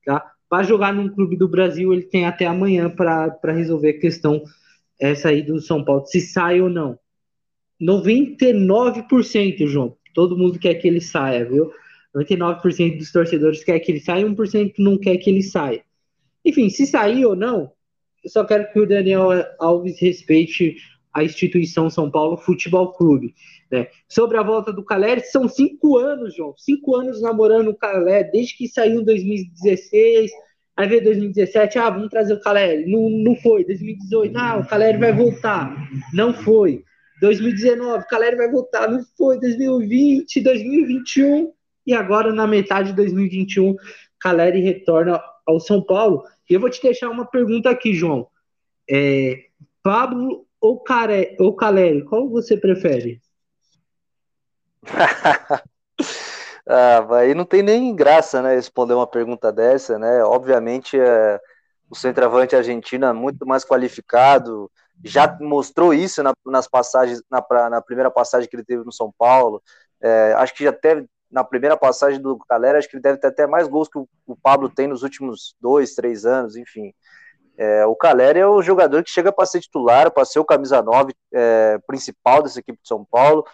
Tá? 0.05 0.31
Para 0.49 0.63
jogar 0.63 0.93
num 0.93 1.09
clube 1.09 1.35
do 1.35 1.47
Brasil, 1.47 1.93
ele 1.93 2.03
tem 2.03 2.25
até 2.25 2.45
amanhã 2.45 2.89
para 2.89 3.51
resolver 3.51 3.89
a 3.89 3.99
questão 3.99 4.43
essa 4.99 5.29
aí 5.29 5.43
do 5.43 5.59
São 5.59 5.83
Paulo, 5.83 6.05
se 6.07 6.19
sai 6.19 6.59
ou 6.59 6.69
não. 6.69 6.97
99%, 7.81 9.67
João. 9.67 9.95
Todo 10.13 10.37
mundo 10.37 10.57
quer 10.57 10.73
que 10.75 10.87
ele 10.87 10.99
saia, 10.99 11.45
viu? 11.45 11.71
99% 12.17 12.97
dos 12.97 13.11
torcedores 13.11 13.63
quer 13.63 13.79
que 13.79 13.91
ele 13.91 13.99
saia, 13.99 14.25
1% 14.25 14.73
não 14.79 14.97
quer 14.97 15.17
que 15.17 15.29
ele 15.29 15.43
saia. 15.43 15.83
Enfim, 16.43 16.69
se 16.69 16.87
sair 16.87 17.25
ou 17.25 17.35
não, 17.35 17.71
eu 18.23 18.29
só 18.29 18.43
quero 18.43 18.71
que 18.71 18.79
o 18.79 18.87
Daniel 18.87 19.29
Alves 19.59 19.99
respeite 19.99 20.77
a 21.13 21.23
instituição 21.23 21.89
São 21.89 22.09
Paulo 22.09 22.37
Futebol 22.37 22.93
Clube. 22.93 23.33
Né? 23.71 23.87
Sobre 24.07 24.37
a 24.37 24.43
volta 24.43 24.71
do 24.71 24.83
Caleri, 24.83 25.21
são 25.21 25.47
cinco 25.47 25.97
anos, 25.97 26.35
João. 26.35 26.53
Cinco 26.57 26.95
anos 26.95 27.21
namorando 27.21 27.69
o 27.69 27.75
Caleri, 27.75 28.31
desde 28.31 28.55
que 28.55 28.67
saiu 28.67 29.01
em 29.01 29.03
2016. 29.03 30.31
Aí 30.75 30.87
veio 30.87 31.03
2017, 31.03 31.79
ah, 31.79 31.89
vamos 31.89 32.09
trazer 32.09 32.33
o 32.33 32.39
Caleri. 32.39 32.89
Não, 32.89 33.09
não 33.09 33.35
foi. 33.35 33.65
2018, 33.65 34.37
ah, 34.37 34.57
o 34.57 34.67
Caleri 34.67 34.97
vai 34.97 35.11
voltar. 35.11 35.75
Não 36.13 36.33
foi. 36.33 36.83
2019, 37.19 38.03
o 38.03 38.07
Caleri 38.07 38.35
vai 38.35 38.49
voltar. 38.49 38.89
Não 38.89 39.03
foi. 39.17 39.39
2020, 39.39 40.39
2021 40.41 41.51
e 41.87 41.93
agora, 41.93 42.33
na 42.33 42.45
metade 42.45 42.89
de 42.89 42.95
2021, 42.97 43.75
Caleri 44.19 44.59
retorna 44.59 45.21
ao 45.45 45.59
São 45.59 45.81
Paulo. 45.81 46.25
E 46.49 46.53
eu 46.53 46.59
vou 46.59 46.69
te 46.69 46.81
deixar 46.81 47.09
uma 47.09 47.25
pergunta 47.25 47.69
aqui, 47.69 47.93
João. 47.93 48.27
É, 48.89 49.45
Pablo 49.81 50.45
ou, 50.59 50.79
Care, 50.81 51.37
ou 51.39 51.55
Caleri, 51.55 52.03
qual 52.03 52.29
você 52.29 52.57
prefere? 52.57 53.21
ah, 56.67 57.15
aí 57.17 57.33
não 57.33 57.45
tem 57.45 57.63
nem 57.63 57.95
graça, 57.95 58.41
né, 58.41 58.55
responder 58.55 58.93
uma 58.93 59.07
pergunta 59.07 59.51
dessa, 59.51 59.97
né? 59.97 60.23
Obviamente, 60.23 60.99
é, 60.99 61.39
o 61.89 61.95
centroavante 61.95 62.55
argentino 62.55 63.05
é 63.05 63.13
muito 63.13 63.45
mais 63.45 63.63
qualificado, 63.63 64.69
já 65.03 65.37
mostrou 65.39 65.93
isso 65.93 66.21
na, 66.23 66.33
nas 66.45 66.67
passagens, 66.67 67.21
na, 67.29 67.41
na, 67.69 67.81
primeira 67.81 68.11
passagem 68.11 68.49
que 68.49 68.55
ele 68.55 68.65
teve 68.65 68.83
no 68.83 68.91
São 68.91 69.13
Paulo. 69.17 69.61
É, 70.01 70.33
acho 70.37 70.53
que 70.53 70.63
já 70.63 70.73
teve, 70.73 71.07
na 71.29 71.43
primeira 71.43 71.75
passagem 71.75 72.21
do 72.21 72.37
Galera, 72.49 72.77
acho 72.77 72.89
que 72.89 72.95
ele 72.95 73.03
deve 73.03 73.17
ter 73.19 73.27
até 73.27 73.45
mais 73.45 73.67
gols 73.67 73.89
que 73.89 73.97
o, 73.97 74.07
o 74.25 74.35
Pablo 74.35 74.69
tem 74.69 74.87
nos 74.87 75.03
últimos 75.03 75.55
dois, 75.59 75.93
três 75.93 76.25
anos, 76.25 76.55
enfim. 76.55 76.93
É, 77.57 77.85
o 77.85 77.95
Caleri 77.95 78.39
é 78.39 78.47
o 78.47 78.61
jogador 78.61 79.03
que 79.03 79.09
chega 79.09 79.31
para 79.31 79.45
ser 79.45 79.59
titular, 79.59 80.11
para 80.11 80.23
ser 80.23 80.39
o 80.39 80.45
camisa 80.45 80.81
9 80.81 81.13
é, 81.33 81.79
principal 81.87 82.43
dessa 82.43 82.59
equipe 82.59 82.79
de 82.81 82.87
São 82.87 83.03
Paulo, 83.03 83.45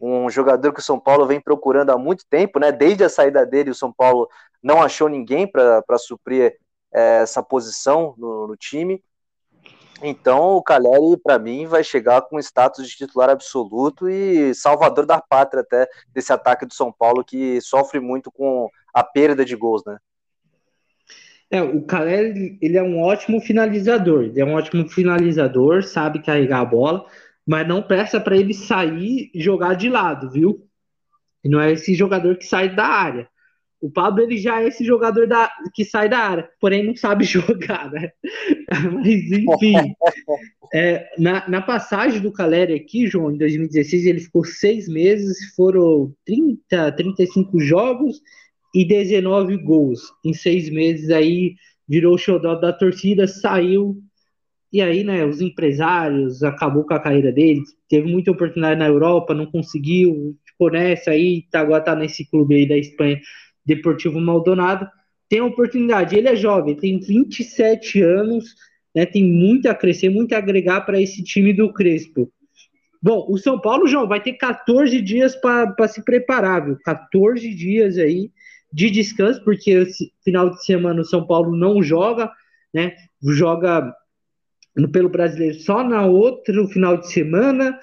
um 0.00 0.30
jogador 0.30 0.72
que 0.72 0.78
o 0.78 0.82
São 0.82 0.98
Paulo 0.98 1.26
vem 1.26 1.40
procurando 1.40 1.90
há 1.90 1.98
muito 1.98 2.24
tempo, 2.30 2.60
né? 2.60 2.70
Desde 2.70 3.02
a 3.02 3.08
saída 3.08 3.44
dele, 3.44 3.70
o 3.70 3.74
São 3.74 3.92
Paulo 3.92 4.28
não 4.62 4.80
achou 4.80 5.08
ninguém 5.08 5.44
para 5.50 5.98
suprir 5.98 6.56
é, 6.94 7.22
essa 7.22 7.42
posição 7.42 8.14
no, 8.16 8.46
no 8.46 8.56
time. 8.56 9.02
Então, 10.02 10.56
o 10.56 10.62
Caleri, 10.62 11.16
para 11.22 11.38
mim, 11.38 11.66
vai 11.66 11.82
chegar 11.82 12.22
com 12.22 12.38
status 12.38 12.88
de 12.88 12.96
titular 12.96 13.28
absoluto 13.28 14.08
e 14.08 14.54
salvador 14.54 15.04
da 15.04 15.20
pátria 15.20 15.62
até 15.62 15.88
desse 16.12 16.32
ataque 16.32 16.64
do 16.64 16.72
São 16.72 16.92
Paulo 16.92 17.24
que 17.24 17.60
sofre 17.60 17.98
muito 17.98 18.30
com 18.30 18.68
a 18.94 19.02
perda 19.02 19.44
de 19.44 19.56
gols, 19.56 19.82
né? 19.84 19.98
É, 21.50 21.62
o 21.62 21.82
Caleri, 21.82 22.58
ele 22.60 22.76
é 22.76 22.82
um 22.82 23.00
ótimo 23.00 23.40
finalizador, 23.40 24.24
ele 24.24 24.40
é 24.40 24.44
um 24.44 24.54
ótimo 24.54 24.88
finalizador, 24.88 25.82
sabe 25.82 26.22
carregar 26.22 26.60
a 26.60 26.64
bola, 26.64 27.06
mas 27.46 27.66
não 27.66 27.82
peça 27.82 28.20
para 28.20 28.36
ele 28.36 28.52
sair 28.52 29.30
e 29.34 29.40
jogar 29.40 29.74
de 29.74 29.88
lado, 29.88 30.30
viu? 30.30 30.68
Não 31.44 31.60
é 31.60 31.72
esse 31.72 31.94
jogador 31.94 32.36
que 32.36 32.44
sai 32.44 32.68
da 32.68 32.84
área. 32.84 33.28
O 33.80 33.90
Pablo 33.90 34.22
ele 34.22 34.36
já 34.36 34.60
é 34.60 34.66
esse 34.66 34.84
jogador 34.84 35.26
da, 35.26 35.50
que 35.72 35.84
sai 35.84 36.08
da 36.08 36.18
área, 36.18 36.48
porém 36.60 36.84
não 36.84 36.96
sabe 36.96 37.24
jogar, 37.24 37.90
né? 37.92 38.10
Mas 38.92 39.30
enfim, 39.30 39.94
é, 40.74 41.08
na, 41.18 41.48
na, 41.48 41.62
passagem 41.62 42.20
do 42.20 42.32
Caleri 42.32 42.74
aqui, 42.74 43.06
João, 43.06 43.30
em 43.30 43.38
2016, 43.38 44.06
ele 44.06 44.20
ficou 44.20 44.44
seis 44.44 44.88
meses, 44.88 45.54
foram 45.54 46.12
30, 46.26 46.92
35 46.92 47.60
jogos 47.60 48.20
e 48.74 48.84
19 48.84 49.56
gols. 49.58 50.00
Em 50.24 50.32
seis 50.32 50.68
meses 50.68 51.10
aí 51.10 51.54
virou 51.88 52.14
o 52.14 52.18
xodó 52.18 52.54
da 52.56 52.72
torcida, 52.72 53.26
saiu. 53.26 53.96
E 54.70 54.82
aí, 54.82 55.02
né, 55.02 55.24
os 55.24 55.40
empresários 55.40 56.42
acabou 56.42 56.84
com 56.84 56.92
a 56.92 57.00
carreira 57.00 57.32
dele, 57.32 57.62
teve 57.88 58.10
muita 58.10 58.30
oportunidade 58.30 58.78
na 58.78 58.86
Europa, 58.86 59.32
não 59.32 59.46
conseguiu, 59.46 60.36
ficou 60.44 60.70
nessa 60.70 61.12
aí, 61.12 61.46
tá, 61.50 61.60
agora 61.60 61.82
tá 61.82 61.96
nesse 61.96 62.28
clube 62.28 62.54
aí 62.54 62.68
da 62.68 62.76
Espanha 62.76 63.18
Deportivo 63.68 64.18
Maldonado, 64.18 64.88
tem 65.28 65.40
a 65.40 65.44
oportunidade. 65.44 66.16
Ele 66.16 66.28
é 66.28 66.34
jovem, 66.34 66.74
tem 66.74 66.98
27 66.98 68.00
anos, 68.00 68.54
né, 68.94 69.04
tem 69.04 69.22
muito 69.22 69.68
a 69.68 69.74
crescer, 69.74 70.08
muito 70.08 70.32
a 70.34 70.38
agregar 70.38 70.80
para 70.80 71.00
esse 71.00 71.22
time 71.22 71.52
do 71.52 71.70
Crespo. 71.72 72.32
Bom, 73.00 73.26
o 73.28 73.36
São 73.36 73.60
Paulo, 73.60 73.86
João, 73.86 74.08
vai 74.08 74.20
ter 74.20 74.32
14 74.32 75.00
dias 75.02 75.36
para 75.36 75.86
se 75.86 76.02
preparar, 76.02 76.64
viu? 76.64 76.78
14 76.82 77.54
dias 77.54 77.98
aí 77.98 78.32
de 78.72 78.90
descanso, 78.90 79.44
porque 79.44 79.70
esse 79.70 80.12
final 80.24 80.50
de 80.50 80.64
semana 80.64 81.02
o 81.02 81.04
São 81.04 81.26
Paulo 81.26 81.54
não 81.54 81.82
joga, 81.82 82.30
né? 82.74 82.96
Joga 83.22 83.94
pelo 84.92 85.08
brasileiro 85.08 85.60
só 85.60 85.84
na 85.84 86.06
outro 86.06 86.66
final 86.68 86.96
de 86.96 87.12
semana 87.12 87.78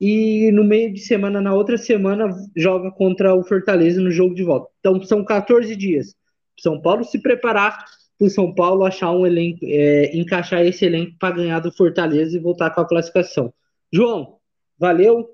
e 0.00 0.50
no 0.52 0.64
meio 0.64 0.92
de 0.92 1.00
semana, 1.00 1.42
na 1.42 1.52
outra 1.52 1.76
semana, 1.76 2.30
joga 2.56 2.90
contra 2.90 3.34
o 3.34 3.44
Fortaleza 3.44 4.00
no 4.00 4.10
jogo 4.10 4.34
de 4.34 4.42
volta. 4.42 4.70
Então 4.80 5.02
são 5.02 5.22
14 5.22 5.76
dias. 5.76 6.14
São 6.58 6.80
Paulo 6.80 7.04
se 7.04 7.20
preparar 7.20 7.84
para 8.18 8.26
o 8.26 8.30
São 8.30 8.54
Paulo 8.54 8.84
achar 8.84 9.12
um 9.12 9.26
elenco, 9.26 9.60
é, 9.62 10.16
encaixar 10.16 10.62
esse 10.62 10.86
elenco 10.86 11.16
para 11.18 11.34
ganhar 11.34 11.60
do 11.60 11.70
Fortaleza 11.70 12.34
e 12.36 12.40
voltar 12.40 12.70
com 12.70 12.80
a 12.80 12.88
classificação. 12.88 13.52
João, 13.92 14.38
valeu. 14.78 15.28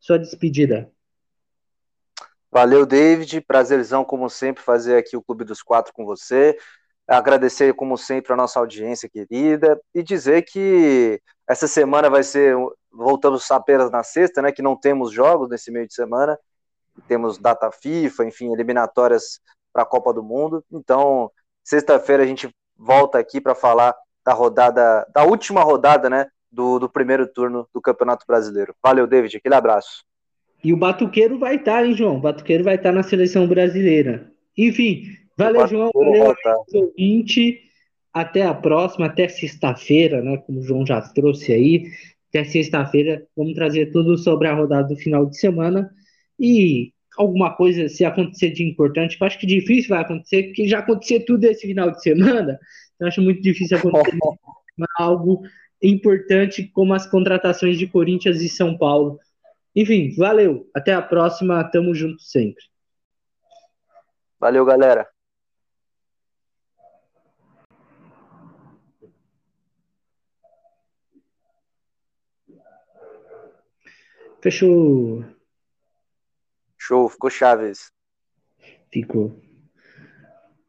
Sua 0.00 0.18
despedida. 0.18 0.90
Valeu, 2.50 2.86
David. 2.86 3.40
Prazerzão, 3.42 4.04
como 4.04 4.30
sempre, 4.30 4.62
fazer 4.62 4.96
aqui 4.96 5.16
o 5.16 5.22
Clube 5.22 5.44
dos 5.44 5.62
Quatro 5.62 5.92
com 5.92 6.06
você. 6.06 6.56
Agradecer, 7.06 7.74
como 7.74 7.98
sempre, 7.98 8.32
a 8.32 8.36
nossa 8.36 8.58
audiência 8.58 9.08
querida 9.08 9.78
e 9.94 10.02
dizer 10.02 10.42
que 10.42 11.20
essa 11.48 11.66
semana 11.66 12.08
vai 12.08 12.22
ser 12.22 12.54
voltamos 12.92 13.50
apenas 13.50 13.90
na 13.90 14.02
sexta, 14.02 14.42
né, 14.42 14.52
que 14.52 14.62
não 14.62 14.76
temos 14.76 15.12
jogos 15.12 15.48
nesse 15.48 15.70
meio 15.70 15.86
de 15.86 15.94
semana, 15.94 16.38
temos 17.06 17.38
data 17.38 17.70
FIFA, 17.70 18.26
enfim, 18.26 18.52
eliminatórias 18.52 19.40
para 19.72 19.82
a 19.82 19.86
Copa 19.86 20.12
do 20.12 20.22
Mundo. 20.22 20.64
Então, 20.72 21.30
sexta-feira 21.62 22.22
a 22.22 22.26
gente 22.26 22.48
volta 22.76 23.18
aqui 23.18 23.40
para 23.40 23.54
falar 23.54 23.94
da 24.24 24.32
rodada, 24.32 25.06
da 25.14 25.24
última 25.24 25.62
rodada, 25.62 26.10
né, 26.10 26.26
do, 26.50 26.78
do 26.78 26.88
primeiro 26.88 27.26
turno 27.26 27.68
do 27.72 27.80
Campeonato 27.80 28.24
Brasileiro. 28.26 28.74
Valeu, 28.82 29.06
David, 29.06 29.36
aquele 29.36 29.54
abraço. 29.54 30.04
E 30.62 30.72
o 30.72 30.76
Batuqueiro 30.76 31.38
vai 31.38 31.56
estar, 31.56 31.80
tá, 31.80 31.86
hein, 31.86 31.94
João? 31.94 32.16
O 32.16 32.20
Batuqueiro 32.20 32.64
vai 32.64 32.74
estar 32.74 32.90
tá 32.90 32.94
na 32.94 33.02
seleção 33.02 33.46
brasileira. 33.46 34.32
Enfim, 34.56 35.04
valeu, 35.36 35.66
João, 35.68 35.90
valeu, 35.94 36.34
ouvinte. 36.74 37.62
Até 38.12 38.42
a 38.44 38.54
próxima, 38.54 39.06
até 39.06 39.28
sexta-feira, 39.28 40.20
né? 40.20 40.38
Como 40.38 40.58
o 40.58 40.62
João 40.62 40.84
já 40.84 41.00
trouxe 41.00 41.52
aí 41.52 41.86
que 42.30 42.38
é 42.38 42.44
sexta-feira. 42.44 43.26
Vamos 43.36 43.54
trazer 43.54 43.90
tudo 43.92 44.16
sobre 44.18 44.48
a 44.48 44.54
rodada 44.54 44.88
do 44.88 44.96
final 44.96 45.26
de 45.26 45.38
semana 45.38 45.90
e 46.38 46.92
alguma 47.16 47.54
coisa, 47.54 47.88
se 47.88 48.04
acontecer 48.04 48.50
de 48.50 48.62
importante, 48.62 49.16
que 49.16 49.22
eu 49.22 49.26
acho 49.26 49.38
que 49.38 49.46
difícil 49.46 49.90
vai 49.90 50.02
acontecer, 50.02 50.44
porque 50.44 50.68
já 50.68 50.78
aconteceu 50.78 51.24
tudo 51.24 51.44
esse 51.44 51.66
final 51.66 51.90
de 51.90 52.00
semana, 52.00 52.58
então 52.94 53.08
acho 53.08 53.20
muito 53.20 53.42
difícil 53.42 53.76
acontecer 53.76 54.16
algo 54.96 55.42
importante 55.82 56.68
como 56.68 56.94
as 56.94 57.06
contratações 57.06 57.78
de 57.78 57.86
Corinthians 57.86 58.40
e 58.40 58.48
São 58.48 58.76
Paulo. 58.76 59.18
Enfim, 59.74 60.14
valeu. 60.16 60.68
Até 60.74 60.92
a 60.92 61.02
próxima. 61.02 61.62
Tamo 61.64 61.94
junto 61.94 62.20
sempre. 62.22 62.62
Valeu, 64.40 64.64
galera. 64.64 65.08
Fechou. 74.48 75.22
Show, 76.78 77.06
ficou 77.10 77.28
Chaves. 77.28 77.92
Ficou. 78.90 79.38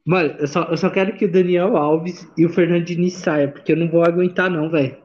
Mano, 0.05 0.35
eu 0.37 0.47
só, 0.47 0.63
eu 0.63 0.75
só 0.75 0.89
quero 0.89 1.15
que 1.15 1.23
o 1.23 1.31
Daniel 1.31 1.77
Alves 1.77 2.27
e 2.37 2.45
o 2.45 2.49
Fernando 2.49 2.83
Diniz 2.83 3.13
saiam, 3.13 3.51
porque 3.51 3.71
eu 3.71 3.77
não 3.77 3.89
vou 3.89 4.03
aguentar, 4.03 4.49
não, 4.49 4.69
velho. 4.69 5.01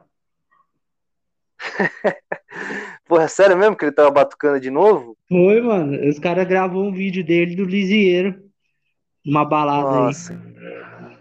Porra, 3.07 3.23
é 3.23 3.27
sério 3.29 3.57
mesmo 3.57 3.77
que 3.77 3.85
ele 3.85 3.93
tava 3.93 4.11
batucando 4.11 4.59
de 4.59 4.69
novo? 4.69 5.15
Foi, 5.29 5.61
mano. 5.61 6.09
Os 6.09 6.19
caras 6.19 6.45
gravou 6.45 6.83
um 6.83 6.91
vídeo 6.91 7.23
dele 7.23 7.55
do 7.55 7.63
Lisieiro. 7.63 8.43
Uma 9.25 9.45
balada 9.45 9.89
Nossa. 9.89 10.33
aí. 10.33 11.14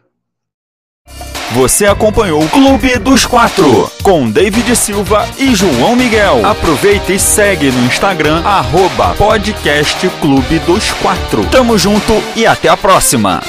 Você 1.54 1.86
acompanhou 1.86 2.42
o 2.42 2.48
Clube 2.48 2.98
dos 2.98 3.24
Quatro 3.26 3.88
com 4.02 4.28
David 4.28 4.74
Silva 4.74 5.24
e 5.38 5.54
João 5.54 5.94
Miguel. 5.94 6.44
Aproveita 6.44 7.12
e 7.12 7.18
segue 7.18 7.70
no 7.70 7.86
Instagram 7.86 8.42
arroba 8.44 9.14
podcast 9.14 10.08
Clube 10.20 10.58
dos 10.66 10.90
Quatro. 10.94 11.44
Tamo 11.52 11.78
junto 11.78 12.20
e 12.34 12.44
até 12.44 12.68
a 12.68 12.76
próxima. 12.76 13.40